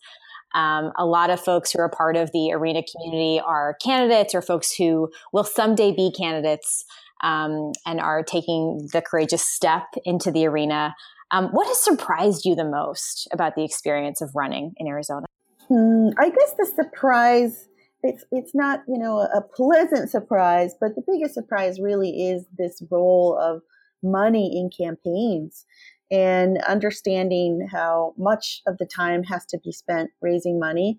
Um, 0.55 0.93
a 0.97 1.07
lot 1.07 1.31
of 1.31 1.41
folks 1.41 1.73
who 1.73 1.81
are 1.81 1.89
part 1.89 2.17
of 2.17 2.31
the 2.33 2.53
arena 2.53 2.83
community 2.83 3.41
are 3.41 3.77
candidates 3.83 4.35
or 4.35 4.43
folks 4.43 4.73
who 4.73 5.11
will 5.33 5.45
someday 5.45 5.93
be 5.93 6.13
candidates 6.17 6.85
um, 7.23 7.73
and 7.85 8.01
are 8.01 8.23
taking 8.23 8.89
the 8.93 9.03
courageous 9.03 9.45
step 9.45 9.85
into 10.05 10.31
the 10.31 10.47
arena. 10.47 10.95
Um, 11.31 11.49
what 11.49 11.67
has 11.67 11.83
surprised 11.83 12.45
you 12.45 12.55
the 12.55 12.65
most 12.65 13.29
about 13.33 13.55
the 13.57 13.65
experience 13.65 14.21
of 14.21 14.31
running 14.35 14.73
in 14.77 14.87
Arizona? 14.87 15.27
Hmm, 15.69 16.09
I 16.19 16.31
guess 16.31 16.55
the 16.57 16.67
surprise 16.67 17.69
it's 18.07 18.25
it's 18.31 18.55
not 18.55 18.81
you 18.89 18.99
know 18.99 19.21
a 19.21 19.41
pleasant 19.41 20.11
surprise, 20.11 20.75
but 20.81 20.95
the 20.95 21.03
biggest 21.07 21.35
surprise 21.35 21.81
really 21.81 22.29
is 22.29 22.47
this 22.57 22.83
role 22.91 23.39
of 23.41 23.63
money 24.03 24.59
in 24.59 24.71
campaigns 24.71 25.67
and 26.11 26.59
understanding 26.69 27.69
how 27.73 28.15
much 28.17 28.63
of 28.67 28.79
the 28.79 28.87
time 28.87 29.25
has 29.25 29.45
to 29.47 29.59
be 29.65 29.73
spent 29.73 30.11
raising 30.21 30.59
money. 30.59 30.99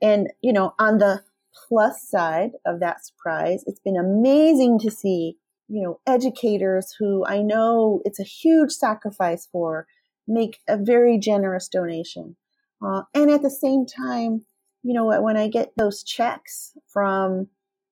And, 0.00 0.28
you 0.42 0.52
know, 0.52 0.72
on 0.78 0.98
the 0.98 1.22
plus 1.68 2.08
side 2.08 2.52
of 2.66 2.80
that 2.80 3.04
surprise, 3.04 3.64
it's 3.66 3.80
been 3.80 3.96
amazing 3.96 4.78
to 4.80 4.90
see, 4.90 5.36
you 5.68 5.82
know, 5.82 6.00
educators 6.06 6.94
who 6.98 7.24
I 7.26 7.42
know 7.42 8.00
it's 8.04 8.20
a 8.20 8.24
huge 8.24 8.72
sacrifice 8.72 9.48
for 9.50 9.86
make 10.26 10.58
a 10.68 10.76
very 10.76 11.18
generous 11.18 11.68
donation. 11.68 12.36
Uh, 12.84 13.02
and 13.14 13.30
at 13.30 13.42
the 13.42 13.50
same 13.50 13.86
time, 13.86 14.42
you 14.82 14.94
know, 14.94 15.20
when 15.20 15.36
I 15.36 15.48
get 15.48 15.72
those 15.76 16.02
checks 16.02 16.72
from 16.86 17.48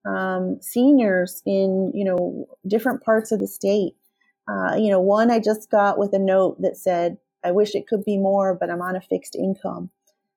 um, 0.06 0.58
seniors 0.60 1.42
in, 1.46 1.90
you 1.94 2.04
know, 2.04 2.46
different 2.66 3.02
parts 3.02 3.32
of 3.32 3.40
the 3.40 3.48
state, 3.48 3.94
uh, 4.48 4.74
you 4.76 4.90
know, 4.90 5.00
one 5.00 5.30
I 5.30 5.40
just 5.40 5.70
got 5.70 5.98
with 5.98 6.12
a 6.12 6.18
note 6.18 6.60
that 6.60 6.76
said, 6.76 7.16
I 7.44 7.50
wish 7.50 7.74
it 7.74 7.86
could 7.86 8.04
be 8.04 8.18
more, 8.18 8.54
but 8.54 8.70
I'm 8.70 8.82
on 8.82 8.96
a 8.96 9.00
fixed 9.00 9.34
income. 9.34 9.90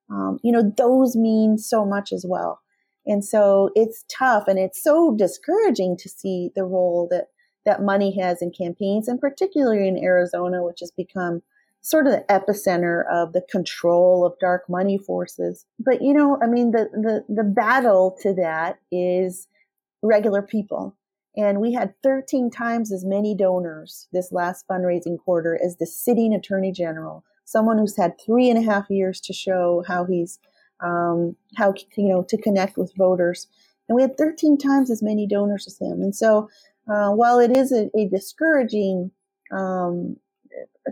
Um, 0.09 0.39
you 0.43 0.51
know, 0.51 0.73
those 0.77 1.15
mean 1.15 1.57
so 1.57 1.85
much 1.85 2.11
as 2.11 2.25
well. 2.27 2.61
And 3.05 3.23
so 3.23 3.69
it's 3.75 4.03
tough 4.09 4.47
and 4.47 4.59
it's 4.59 4.83
so 4.83 5.15
discouraging 5.15 5.97
to 5.97 6.09
see 6.09 6.51
the 6.55 6.63
role 6.63 7.07
that, 7.11 7.27
that 7.65 7.81
money 7.81 8.17
has 8.19 8.41
in 8.41 8.51
campaigns, 8.51 9.07
and 9.07 9.19
particularly 9.19 9.87
in 9.87 9.97
Arizona, 9.97 10.63
which 10.63 10.79
has 10.81 10.91
become 10.91 11.41
sort 11.87 12.05
of 12.05 12.13
the 12.13 12.25
epicenter 12.29 13.03
of 13.09 13.31
the 13.31 13.45
control 13.49 14.25
of 14.25 14.37
dark 14.39 14.69
money 14.69 14.97
forces. 14.97 15.65
But 15.79 16.01
you 16.01 16.13
know, 16.13 16.37
I 16.41 16.47
mean, 16.47 16.71
the 16.71 16.89
the, 16.91 17.23
the 17.33 17.43
battle 17.43 18.17
to 18.21 18.33
that 18.33 18.79
is 18.91 19.47
regular 20.01 20.41
people. 20.41 20.95
And 21.37 21.61
we 21.61 21.71
had 21.71 21.93
13 22.01 22.49
times 22.49 22.91
as 22.91 23.05
many 23.05 23.35
donors 23.35 24.07
this 24.11 24.31
last 24.31 24.65
fundraising 24.67 25.19
quarter 25.19 25.57
as 25.63 25.77
the 25.77 25.85
sitting 25.85 26.33
attorney 26.33 26.71
general, 26.71 27.23
someone 27.45 27.77
who's 27.77 27.95
had 27.95 28.19
three 28.19 28.49
and 28.49 28.57
a 28.57 28.69
half 28.69 28.89
years 28.89 29.21
to 29.21 29.33
show 29.33 29.83
how 29.87 30.03
he's, 30.05 30.39
um, 30.79 31.35
how, 31.55 31.75
you 31.95 32.09
know, 32.09 32.23
to 32.23 32.41
connect 32.41 32.75
with 32.75 32.91
voters. 32.97 33.47
And 33.87 33.95
we 33.95 34.01
had 34.01 34.17
13 34.17 34.57
times 34.57 34.89
as 34.89 35.03
many 35.03 35.27
donors 35.27 35.67
as 35.67 35.77
him. 35.79 36.01
And 36.01 36.15
so, 36.15 36.49
uh, 36.91 37.11
while 37.11 37.37
it 37.37 37.55
is 37.55 37.71
a, 37.71 37.89
a 37.95 38.07
discouraging 38.07 39.11
um, 39.51 40.17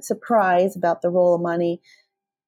surprise 0.02 0.76
about 0.76 1.02
the 1.02 1.10
role 1.10 1.36
of 1.36 1.42
money, 1.42 1.82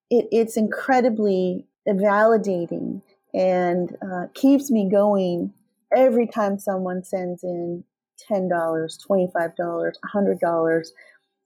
it, 0.09 0.27
it's 0.31 0.57
incredibly 0.57 1.65
validating 1.87 3.01
and 3.33 3.95
uh, 4.01 4.27
keeps 4.33 4.71
me 4.71 4.89
going 4.89 5.53
every 5.95 6.27
time 6.27 6.59
someone 6.59 7.03
sends 7.03 7.43
in 7.43 7.83
$10, 8.29 8.49
$25, 8.49 9.91
$100, 10.15 10.87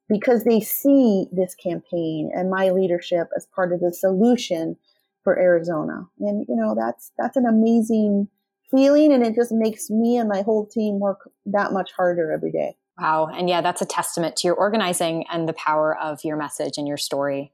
because 0.10 0.44
they 0.44 0.60
see 0.60 1.28
this 1.32 1.56
campaign 1.56 2.32
and 2.34 2.50
my 2.50 2.70
leadership 2.70 3.28
as 3.36 3.48
part 3.48 3.72
of 3.72 3.80
the 3.80 3.94
solution 3.94 4.78
for 5.24 5.38
Arizona. 5.38 6.08
And, 6.20 6.46
you 6.50 6.56
know, 6.56 6.76
that's, 6.76 7.12
that's 7.18 7.38
an 7.38 7.46
amazing 7.46 8.28
feeling. 8.70 9.14
And 9.14 9.24
it 9.24 9.36
just 9.36 9.52
makes 9.52 9.90
me 9.90 10.18
and 10.18 10.28
my 10.28 10.42
whole 10.42 10.66
team 10.66 11.00
work 11.00 11.30
that 11.46 11.74
much 11.74 11.92
harder 11.92 12.32
every 12.32 12.52
day. 12.52 12.76
Wow. 13.02 13.30
And 13.34 13.50
yeah, 13.50 13.62
that's 13.62 13.82
a 13.82 13.86
testament 13.86 14.36
to 14.38 14.48
your 14.48 14.56
organizing 14.56 15.26
and 15.32 15.50
the 15.50 15.54
power 15.54 15.98
of 15.98 16.20
your 16.24 16.38
message 16.38 16.78
and 16.78 16.88
your 16.88 16.98
story. 16.98 17.52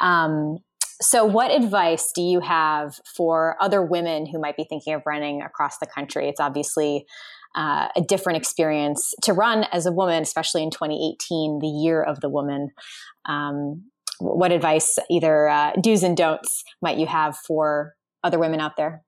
Um, 0.00 0.58
so, 1.00 1.24
what 1.24 1.52
advice 1.52 2.10
do 2.12 2.20
you 2.20 2.40
have 2.40 3.00
for 3.16 3.56
other 3.60 3.82
women 3.82 4.26
who 4.26 4.40
might 4.40 4.56
be 4.56 4.64
thinking 4.64 4.92
of 4.92 5.02
running 5.06 5.42
across 5.42 5.78
the 5.78 5.86
country? 5.86 6.28
It's 6.28 6.40
obviously 6.40 7.06
uh, 7.54 7.88
a 7.94 8.00
different 8.00 8.38
experience 8.38 9.14
to 9.22 9.32
run 9.32 9.64
as 9.72 9.86
a 9.86 9.92
woman, 9.92 10.22
especially 10.22 10.62
in 10.64 10.70
2018, 10.70 11.60
the 11.60 11.68
year 11.68 12.02
of 12.02 12.20
the 12.20 12.28
woman. 12.28 12.70
Um, 13.26 13.84
what 14.18 14.50
advice, 14.50 14.98
either 15.08 15.48
uh, 15.48 15.72
do's 15.80 16.02
and 16.02 16.16
don'ts, 16.16 16.64
might 16.82 16.98
you 16.98 17.06
have 17.06 17.36
for 17.36 17.94
other 18.24 18.38
women 18.38 18.60
out 18.60 18.76
there? 18.76 19.02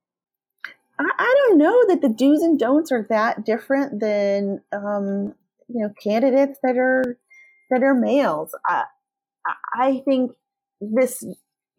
I, 0.97 1.45
don't 1.47 1.57
know 1.57 1.87
that 1.87 2.01
the 2.01 2.09
do's 2.09 2.41
and 2.41 2.57
don'ts 2.57 2.91
are 2.91 3.05
that 3.09 3.43
different 3.43 3.99
than 3.99 4.61
um, 4.71 5.33
you 5.67 5.81
know 5.81 5.93
candidates 6.01 6.59
that 6.63 6.77
are 6.77 7.17
that 7.69 7.83
are 7.83 7.95
males. 7.95 8.55
I, 8.67 8.83
I 9.75 10.01
think 10.05 10.31
this 10.81 11.23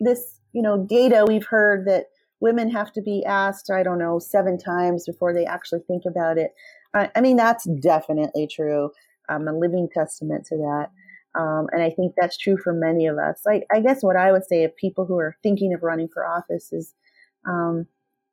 this 0.01 0.41
you 0.53 0.63
know 0.63 0.85
data 0.85 1.25
we've 1.27 1.47
heard 1.47 1.87
that 1.87 2.07
women 2.41 2.71
have 2.71 2.93
to 2.93 3.01
be 3.01 3.25
asked 3.25 3.71
i 3.71 3.83
don't 3.83 3.99
know 3.99 4.19
seven 4.19 4.59
times 4.59 5.07
before 5.07 5.33
they 5.33 5.45
actually 5.45 5.81
think 5.87 6.03
about 6.07 6.37
it 6.37 6.53
I, 6.95 7.11
I 7.17 7.21
mean, 7.21 7.37
that's 7.37 7.65
definitely 7.65 8.47
true. 8.47 8.91
I'm 9.29 9.49
a 9.49 9.53
living 9.53 9.89
testament 9.93 10.47
to 10.47 10.57
that. 10.57 10.91
Um, 11.39 11.67
and 11.73 11.83
I 11.83 11.91
think 11.91 12.15
that's 12.17 12.39
true 12.39 12.57
for 12.57 12.73
many 12.73 13.07
of 13.07 13.19
us. 13.19 13.43
I, 13.47 13.63
I, 13.73 13.81
guess 13.81 14.05
what 14.05 14.15
I 14.15 14.31
would 14.31 14.45
say 14.45 14.63
of 14.63 14.77
people 14.77 15.05
who 15.05 15.19
are 15.19 15.37
thinking 15.43 15.75
of 15.75 15.83
running 15.83 16.07
for 16.07 16.25
office 16.25 16.73
is, 16.73 16.95
um, 17.45 17.89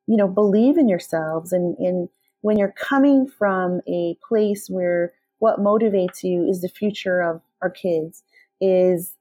you 0.06 0.16
know, 0.16 0.28
believe 0.28 0.78
in 0.78 0.88
yourselves. 0.88 1.52
And, 1.52 1.76
and 1.78 2.08
when 2.42 2.58
you're 2.58 2.74
coming 2.78 3.26
from 3.26 3.80
a 3.88 4.16
place 4.26 4.68
where 4.70 5.12
what 5.42 5.58
motivates 5.58 6.22
you 6.22 6.48
is 6.48 6.60
the 6.60 6.68
future 6.68 7.20
of 7.20 7.42
our 7.62 7.68
kids, 7.68 8.22
is 8.60 9.16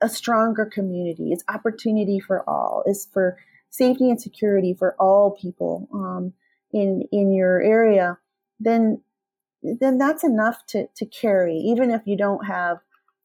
a 0.00 0.08
stronger 0.08 0.64
community, 0.64 1.30
is 1.30 1.44
opportunity 1.46 2.18
for 2.18 2.42
all, 2.48 2.82
is 2.86 3.06
for 3.12 3.36
safety 3.68 4.08
and 4.08 4.18
security 4.18 4.72
for 4.72 4.96
all 4.98 5.36
people 5.38 5.90
um, 5.92 6.32
in 6.72 7.02
in 7.12 7.32
your 7.32 7.60
area, 7.60 8.16
then 8.58 9.02
then 9.62 9.98
that's 9.98 10.24
enough 10.24 10.64
to, 10.68 10.86
to 10.96 11.04
carry, 11.04 11.56
even 11.58 11.90
if 11.90 12.00
you 12.06 12.16
don't 12.16 12.46
have 12.46 12.78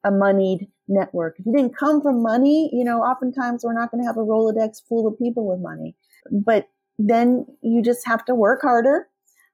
a 0.03 0.11
moneyed 0.11 0.67
network. 0.89 1.39
If 1.39 1.45
you 1.45 1.53
didn't 1.53 1.77
come 1.77 2.01
from 2.01 2.21
money, 2.21 2.69
you 2.73 2.83
know, 2.83 3.03
oftentimes 3.03 3.63
we're 3.63 3.79
not 3.79 3.89
going 3.89 4.03
to 4.03 4.07
have 4.07 4.17
a 4.17 4.27
Rolodex 4.31 4.81
full 4.85 5.07
of 5.07 5.17
people 5.17 5.47
with 5.47 5.61
money. 5.61 5.95
But 6.29 6.67
then 6.99 7.45
you 7.61 7.81
just 7.81 8.05
have 8.05 8.25
to 8.25 8.35
work 8.35 8.63
harder 8.63 9.07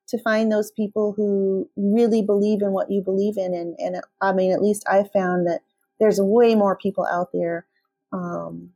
to 0.10 0.22
find 0.22 0.51
those 0.51 0.72
people 0.72 1.14
who 1.16 1.70
really 1.76 2.22
believe 2.22 2.62
in 2.62 2.72
what 2.72 2.89
you 2.89 3.01
believe 3.01 3.38
in. 3.38 3.53
And, 3.53 3.76
and 3.80 4.01
I 4.22 4.32
mean, 4.32 4.51
at 4.51 4.62
least 4.62 4.84
I 4.89 5.03
found 5.03 5.47
that 5.47 5.62
there's 5.99 6.20
way 6.20 6.55
more 6.55 6.78
people 6.78 7.05
out 7.05 7.30
there 7.34 7.66
um, 8.14 8.72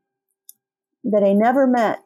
that 1.03 1.23
I 1.23 1.33
never 1.33 1.67
met 1.67 1.99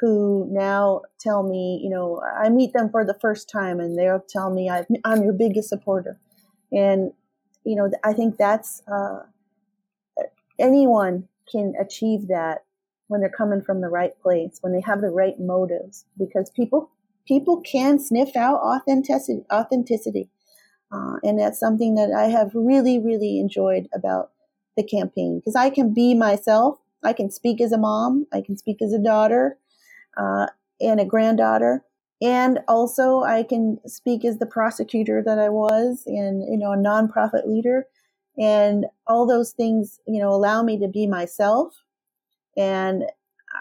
who 0.00 0.46
now 0.50 1.02
tell 1.18 1.42
me, 1.42 1.80
you 1.82 1.90
know, 1.90 2.22
I 2.22 2.50
meet 2.50 2.72
them 2.72 2.90
for 2.90 3.04
the 3.04 3.18
first 3.20 3.50
time 3.50 3.80
and 3.80 3.98
they'll 3.98 4.24
tell 4.28 4.50
me 4.50 4.70
i 4.70 4.84
am 5.04 5.22
your 5.22 5.32
biggest 5.32 5.68
supporter. 5.68 6.18
And, 6.70 7.12
you 7.64 7.74
know, 7.74 7.90
I 8.04 8.12
think 8.12 8.36
that's, 8.36 8.82
uh, 8.86 9.20
anyone 10.58 11.26
can 11.50 11.74
achieve 11.80 12.28
that 12.28 12.64
when 13.08 13.20
they're 13.20 13.30
coming 13.30 13.62
from 13.62 13.80
the 13.80 13.88
right 13.88 14.18
place, 14.20 14.58
when 14.60 14.72
they 14.72 14.82
have 14.82 15.00
the 15.00 15.10
right 15.10 15.38
motives, 15.40 16.04
because 16.18 16.50
people, 16.50 16.90
people 17.28 17.60
can 17.60 18.00
sniff 18.00 18.34
out 18.34 18.60
authenticity, 18.60 19.44
authenticity. 19.52 20.30
Uh, 20.90 21.16
and 21.22 21.38
that's 21.38 21.60
something 21.60 21.94
that 21.96 22.10
I 22.10 22.28
have 22.28 22.50
really, 22.54 22.98
really 22.98 23.38
enjoyed 23.38 23.88
about 23.94 24.30
the 24.76 24.82
campaign 24.82 25.38
because 25.38 25.54
I 25.54 25.68
can 25.68 25.92
be 25.92 26.14
myself. 26.14 26.78
I 27.04 27.12
can 27.12 27.30
speak 27.30 27.60
as 27.60 27.72
a 27.72 27.78
mom. 27.78 28.26
I 28.32 28.40
can 28.40 28.56
speak 28.56 28.80
as 28.80 28.92
a 28.92 28.98
daughter 28.98 29.58
uh, 30.16 30.46
and 30.80 30.98
a 30.98 31.04
granddaughter. 31.04 31.84
And 32.20 32.60
also, 32.66 33.22
I 33.22 33.44
can 33.44 33.78
speak 33.86 34.24
as 34.24 34.38
the 34.38 34.46
prosecutor 34.46 35.22
that 35.24 35.38
I 35.38 35.50
was, 35.50 36.02
and 36.06 36.42
you 36.50 36.58
know, 36.58 36.72
a 36.72 36.76
nonprofit 36.76 37.46
leader, 37.46 37.86
and 38.36 38.86
all 39.06 39.24
those 39.24 39.52
things, 39.52 40.00
you 40.04 40.20
know, 40.20 40.30
allow 40.30 40.64
me 40.64 40.80
to 40.80 40.88
be 40.88 41.06
myself. 41.06 41.74
And 42.56 43.04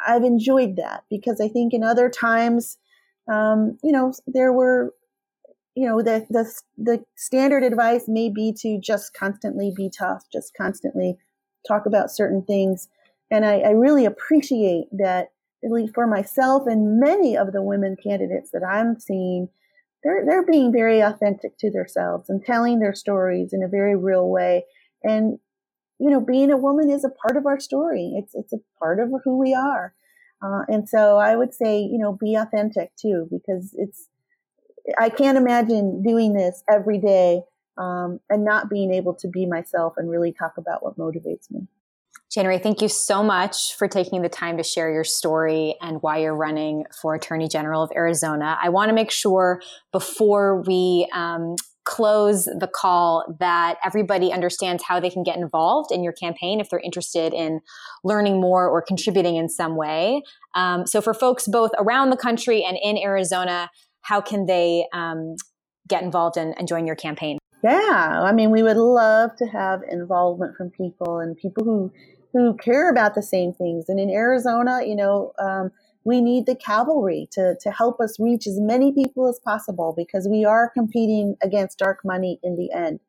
I've 0.08 0.24
enjoyed 0.24 0.76
that 0.78 1.04
because 1.08 1.40
I 1.40 1.50
think 1.50 1.72
in 1.72 1.84
other 1.84 2.10
times, 2.10 2.80
um, 3.28 3.78
you 3.84 3.92
know, 3.92 4.14
there 4.28 4.54
were, 4.54 4.94
you 5.76 5.88
know, 5.88 6.02
the 6.02 6.26
the 6.30 6.52
the 6.78 7.04
standard 7.16 7.64
advice 7.64 8.06
may 8.08 8.30
be 8.30 8.54
to 8.62 8.80
just 8.80 9.14
constantly 9.14 9.72
be 9.76 9.90
tough, 9.90 10.24
just 10.32 10.54
constantly 10.56 11.18
talk 11.68 11.86
about 11.86 12.12
certain 12.12 12.44
things, 12.44 12.88
and 13.30 13.46
I, 13.46 13.60
I 13.60 13.70
really 13.72 14.06
appreciate 14.06 14.88
that 14.92 15.32
at 15.64 15.72
least 15.72 15.94
for 15.94 16.08
myself 16.08 16.64
and 16.68 17.00
many 17.00 17.36
of 17.36 17.52
the 17.52 17.64
women 17.64 17.96
candidates 18.02 18.52
that 18.52 18.64
I'm 18.64 19.00
seeing, 19.00 19.50
they're 20.04 20.24
they're 20.26 20.46
being 20.46 20.72
very 20.72 21.02
authentic 21.02 21.58
to 21.60 21.72
themselves 21.72 22.30
and 22.30 22.44
telling 22.44 22.80
their 22.80 22.94
stories 22.94 23.54
in 23.54 23.64
a 23.64 23.68
very 23.68 23.96
real 23.96 24.30
way. 24.30 24.66
And 25.04 25.40
you 26.00 26.10
know, 26.10 26.22
being 26.22 26.52
a 26.52 26.58
woman 26.58 26.90
is 26.90 27.04
a 27.04 27.10
part 27.10 27.38
of 27.38 27.46
our 27.46 27.60
story. 27.60 28.14
It's 28.16 28.36
it's 28.36 28.54
a 28.54 28.60
part 28.80 29.00
of 29.00 29.10
who 29.24 29.38
we 29.38 29.54
are. 29.54 29.94
Uh, 30.42 30.64
and 30.68 30.88
so 30.88 31.18
I 31.18 31.36
would 31.36 31.54
say, 31.54 31.80
you 31.80 31.98
know, 31.98 32.14
be 32.14 32.36
authentic 32.36 32.96
too, 32.96 33.28
because 33.32 33.74
it's 33.78 34.08
I 34.98 35.10
can't 35.10 35.38
imagine 35.38 36.02
doing 36.02 36.34
this 36.34 36.64
every 36.70 37.00
day 37.00 37.42
um, 37.78 38.20
and 38.30 38.46
not 38.46 38.70
being 38.70 38.94
able 38.94 39.14
to 39.16 39.28
be 39.28 39.46
myself 39.46 39.94
and 39.98 40.10
really 40.10 40.32
talk 40.32 40.54
about 40.58 40.84
what 40.84 40.98
motivates 40.98 41.52
me. 41.52 41.68
January, 42.30 42.60
thank 42.60 42.82
you 42.82 42.90
so 42.90 43.24
much 43.24 43.76
for 43.76 43.88
taking 43.88 44.22
the 44.22 44.30
time 44.30 44.58
to 44.58 44.64
share 44.64 44.92
your 44.92 45.06
story 45.06 45.76
and 45.82 46.02
why 46.02 46.18
you're 46.18 46.36
running 46.36 46.86
for 47.02 47.16
Attorney 47.16 47.48
General 47.48 47.82
of 47.82 47.92
Arizona. 47.96 48.58
I 48.62 48.70
want 48.70 48.90
to 48.90 48.94
make 48.94 49.12
sure 49.12 49.62
before 49.94 50.62
we 50.62 51.08
um, 51.14 51.56
close 51.88 52.46
the 52.46 52.70
call 52.72 53.24
that 53.40 53.78
everybody 53.84 54.32
understands 54.32 54.84
how 54.84 55.00
they 55.00 55.10
can 55.10 55.24
get 55.24 55.38
involved 55.38 55.90
in 55.90 56.04
your 56.04 56.12
campaign 56.12 56.60
if 56.60 56.70
they're 56.70 56.82
interested 56.82 57.34
in 57.34 57.62
learning 58.04 58.42
more 58.42 58.68
or 58.68 58.82
contributing 58.82 59.38
in 59.38 59.48
some 59.48 59.78
way. 59.78 60.22
Um, 60.54 60.86
so, 60.86 61.02
for 61.02 61.14
folks 61.14 61.48
both 61.48 61.72
around 61.80 62.10
the 62.10 62.18
country 62.18 62.64
and 62.64 62.78
in 62.84 62.98
Arizona, 62.98 63.72
how 64.02 64.20
can 64.20 64.46
they 64.46 64.86
um, 64.94 65.38
get 65.88 66.04
involved 66.04 66.36
and, 66.36 66.54
and 66.60 66.68
join 66.68 66.86
your 66.86 66.98
campaign? 66.98 67.38
Yeah, 67.64 68.22
I 68.22 68.34
mean, 68.34 68.52
we 68.52 68.64
would 68.64 68.78
love 68.78 69.32
to 69.38 69.46
have 69.46 69.82
involvement 69.90 70.56
from 70.58 70.70
people 70.70 71.20
and 71.20 71.38
people 71.38 71.64
who 71.64 71.92
who 72.34 72.56
care 72.58 72.92
about 72.92 73.16
the 73.16 73.24
same 73.24 73.54
things. 73.54 73.86
And 73.88 74.00
in 74.00 74.10
Arizona, 74.10 74.82
you 74.86 74.96
know, 74.96 75.32
um, 75.40 75.72
we 76.08 76.22
need 76.22 76.46
the 76.46 76.56
cavalry 76.56 77.28
to, 77.34 77.58
to 77.60 77.70
help 77.70 78.00
us 78.00 78.18
reach 78.18 78.48
as 78.48 78.62
many 78.62 78.94
people 78.94 79.28
as 79.28 79.42
possible 79.44 79.94
because 79.96 80.26
we 80.26 80.46
are 80.46 80.70
competing 80.70 81.36
against 81.44 81.80
dark 81.80 82.00
money 82.06 82.40
in 82.42 82.56
the 82.56 82.72
end. 82.72 83.02